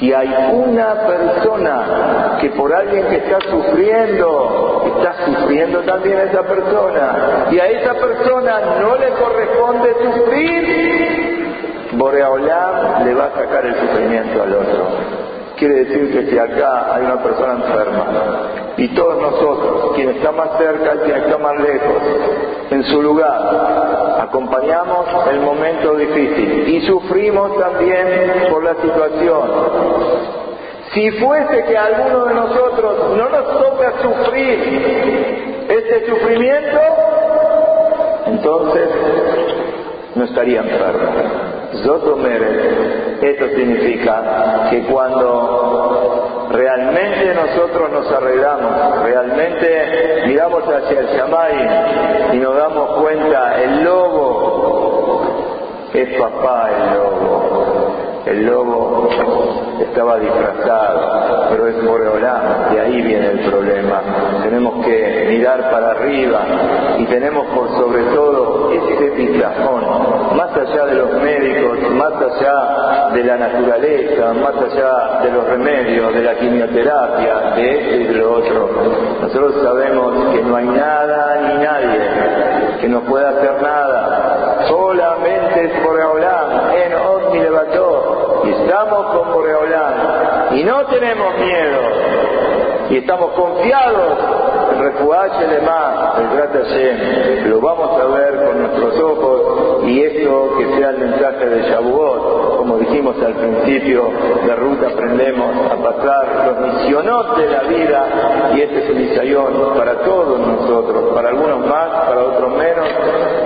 si 0.00 0.14
hay 0.14 0.28
una 0.54 0.94
persona 1.06 2.38
que 2.40 2.48
por 2.50 2.74
alguien 2.74 3.06
que 3.06 3.16
está 3.16 3.38
sufriendo, 3.50 4.82
está 4.96 5.26
sufriendo 5.26 5.80
también 5.80 6.18
esa 6.20 6.42
persona, 6.42 7.46
y 7.50 7.58
a 7.58 7.66
esa 7.66 7.92
persona 7.92 8.60
no 8.80 8.96
le 8.96 9.10
corresponde 9.10 9.94
sufrir, 10.02 11.90
Boreolam 11.92 13.04
le 13.04 13.14
va 13.14 13.26
a 13.26 13.34
sacar 13.34 13.66
el 13.66 13.74
sufrimiento 13.74 14.42
al 14.42 14.54
otro. 14.54 14.86
Quiere 15.58 15.84
decir 15.84 16.12
que 16.12 16.30
si 16.30 16.38
acá 16.38 16.94
hay 16.94 17.04
una 17.04 17.22
persona 17.22 17.52
enferma 17.52 18.06
y 18.76 18.88
todos 18.88 19.20
nosotros, 19.20 19.92
quien 19.94 20.10
está 20.10 20.32
más 20.32 20.56
cerca 20.58 20.94
y 20.94 20.98
quien 20.98 21.16
está 21.16 21.38
más 21.38 21.60
lejos, 21.60 22.02
en 22.70 22.84
su 22.84 23.02
lugar, 23.02 24.18
acompañamos 24.20 25.06
el 25.32 25.40
momento 25.40 25.96
difícil 25.96 26.68
y 26.68 26.80
sufrimos 26.86 27.58
también 27.58 28.46
por 28.50 28.64
la 28.64 28.74
situación. 28.76 29.50
Si 30.92 31.10
fuese 31.12 31.64
que 31.64 31.78
alguno 31.78 32.24
de 32.26 32.34
nosotros 32.34 33.16
no 33.16 33.28
nos 33.28 33.60
toca 33.60 33.92
sufrir 34.02 35.66
este 35.68 36.06
sufrimiento, 36.08 36.80
entonces 38.26 38.88
no 40.14 40.24
estaría 40.24 40.60
enfermo. 40.60 41.49
Zotomere, 41.84 43.18
esto 43.20 43.48
significa 43.48 44.68
que 44.70 44.82
cuando 44.86 46.48
realmente 46.50 47.34
nosotros 47.34 47.90
nos 47.92 48.12
arreglamos, 48.12 49.02
realmente 49.02 50.24
miramos 50.26 50.64
hacia 50.64 51.00
el 51.00 51.06
Shamay 51.06 52.34
y 52.34 52.36
nos 52.38 52.56
damos 52.56 52.90
cuenta, 53.00 53.62
el 53.62 53.84
lobo 53.84 55.00
es 55.92 56.18
papá 56.18 56.70
el 56.70 56.94
lobo. 56.94 57.40
El 58.26 58.46
lobo 58.46 59.08
estaba 59.80 60.18
disfrazado, 60.18 61.46
pero 61.50 61.66
es 61.66 61.82
Moreolán, 61.82 62.68
y 62.74 62.78
ahí 62.78 63.02
viene 63.02 63.26
el 63.28 63.40
problema. 63.40 64.02
Tenemos 64.44 64.84
que 64.84 65.26
mirar 65.30 65.70
para 65.70 65.92
arriba 65.92 66.40
y 66.98 67.06
tenemos 67.06 67.46
por 67.48 67.68
sobre 67.70 68.02
todo 68.14 68.59
ese 68.88 69.10
pizajón, 69.12 70.36
más 70.36 70.56
allá 70.56 70.86
de 70.86 70.94
los 70.94 71.12
médicos, 71.22 71.78
más 71.90 72.12
allá 72.12 73.10
de 73.12 73.24
la 73.24 73.36
naturaleza, 73.36 74.32
más 74.34 74.54
allá 74.56 75.20
de 75.22 75.32
los 75.32 75.44
remedios, 75.46 76.14
de 76.14 76.22
la 76.22 76.34
quimioterapia, 76.36 77.40
de 77.56 77.78
esto 77.78 77.94
y 77.96 78.04
de 78.04 78.14
lo 78.14 78.32
otro. 78.34 78.68
Nosotros 79.20 79.54
sabemos 79.62 80.34
que 80.34 80.42
no 80.42 80.56
hay 80.56 80.66
nada 80.66 81.36
ni 81.42 81.64
nadie 81.64 82.80
que 82.80 82.88
nos 82.88 83.02
pueda 83.04 83.30
hacer 83.30 83.62
nada. 83.62 84.66
Solamente 84.68 85.64
es 85.64 85.82
Moreolán, 85.82 86.72
en 86.74 86.94
Omni 86.94 87.40
levantó 87.40 88.42
y 88.44 88.50
estamos 88.50 89.16
con 89.16 89.32
Boreolán 89.32 89.94
y 90.52 90.64
no 90.64 90.84
tenemos 90.86 91.34
miedo 91.36 91.80
y 92.90 92.96
estamos 92.98 93.30
confiados 93.32 94.18
de 94.82 95.60
más 95.60 96.18
el 96.18 96.28
Grata 96.36 96.62
lo 97.46 97.60
vamos 97.60 98.00
a 98.00 98.06
ver 98.06 98.46
con 98.46 98.62
nuestros 98.62 99.00
ojos 99.00 99.49
y 99.90 100.02
esto 100.02 100.56
que 100.56 100.66
sea 100.76 100.90
el 100.90 100.98
mensaje 100.98 101.48
de 101.48 101.62
Shavuot, 101.62 102.58
como 102.58 102.78
dijimos 102.78 103.16
al 103.22 103.34
principio, 103.34 104.08
de 104.46 104.54
ruta 104.54 104.86
aprendemos 104.88 105.50
a 105.66 105.76
pasar 105.76 106.46
los 106.46 106.74
misionos 106.74 107.36
de 107.36 107.46
la 107.46 107.62
vida 107.62 108.04
y 108.54 108.60
este 108.60 108.84
es 108.84 108.90
el 108.90 108.96
misayón 108.96 109.52
para 109.76 109.94
todos 110.00 110.38
nosotros, 110.38 111.12
para 111.12 111.30
algunos 111.30 111.66
más, 111.66 111.88
para 111.88 112.22
otros 112.22 112.56
menos, 112.56 112.86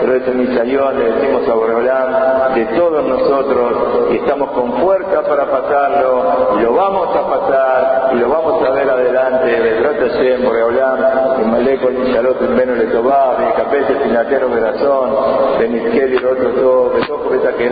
pero 0.00 0.16
este 0.16 0.33
misayón 0.33 0.98
le 0.98 1.12
decimos 1.12 1.48
a 1.48 1.54
Boreolán 1.54 2.54
de 2.54 2.66
todos 2.76 3.04
nosotros 3.07 4.11
y 4.12 4.16
estamos 4.16 4.50
con 4.50 4.72
fuerza 4.74 5.22
para 5.22 5.50
pasarlo 5.50 6.57
y 6.59 6.62
lo 6.62 6.74
vamos 6.74 7.09
a 7.16 7.26
pasar 7.26 8.11
y 8.12 8.18
lo 8.18 8.28
vamos 8.28 8.62
a 8.62 8.70
ver 8.70 8.90
adelante, 8.90 9.46
de 9.46 9.80
Grata 9.80 10.09
Hashem, 10.11 10.44
Boreolán, 10.44 11.40
en 11.40 11.50
Maleco, 11.50 11.88
en 11.88 12.04
Shalot, 12.12 12.42
en 12.42 12.57
Beno, 12.57 12.74
Letová, 12.74 13.37
en 13.40 13.52
Capete, 13.52 14.04
Sinatero, 14.04 14.50
Verazón, 14.50 15.11
de 15.59 15.68
Miskel 15.68 16.14
y 16.14 16.18
el 16.34 16.46
otro 16.46 16.60
todo, 16.60 16.90
de 16.90 17.06
todo, 17.06 17.34
esta 17.34 17.52
que 17.56 17.66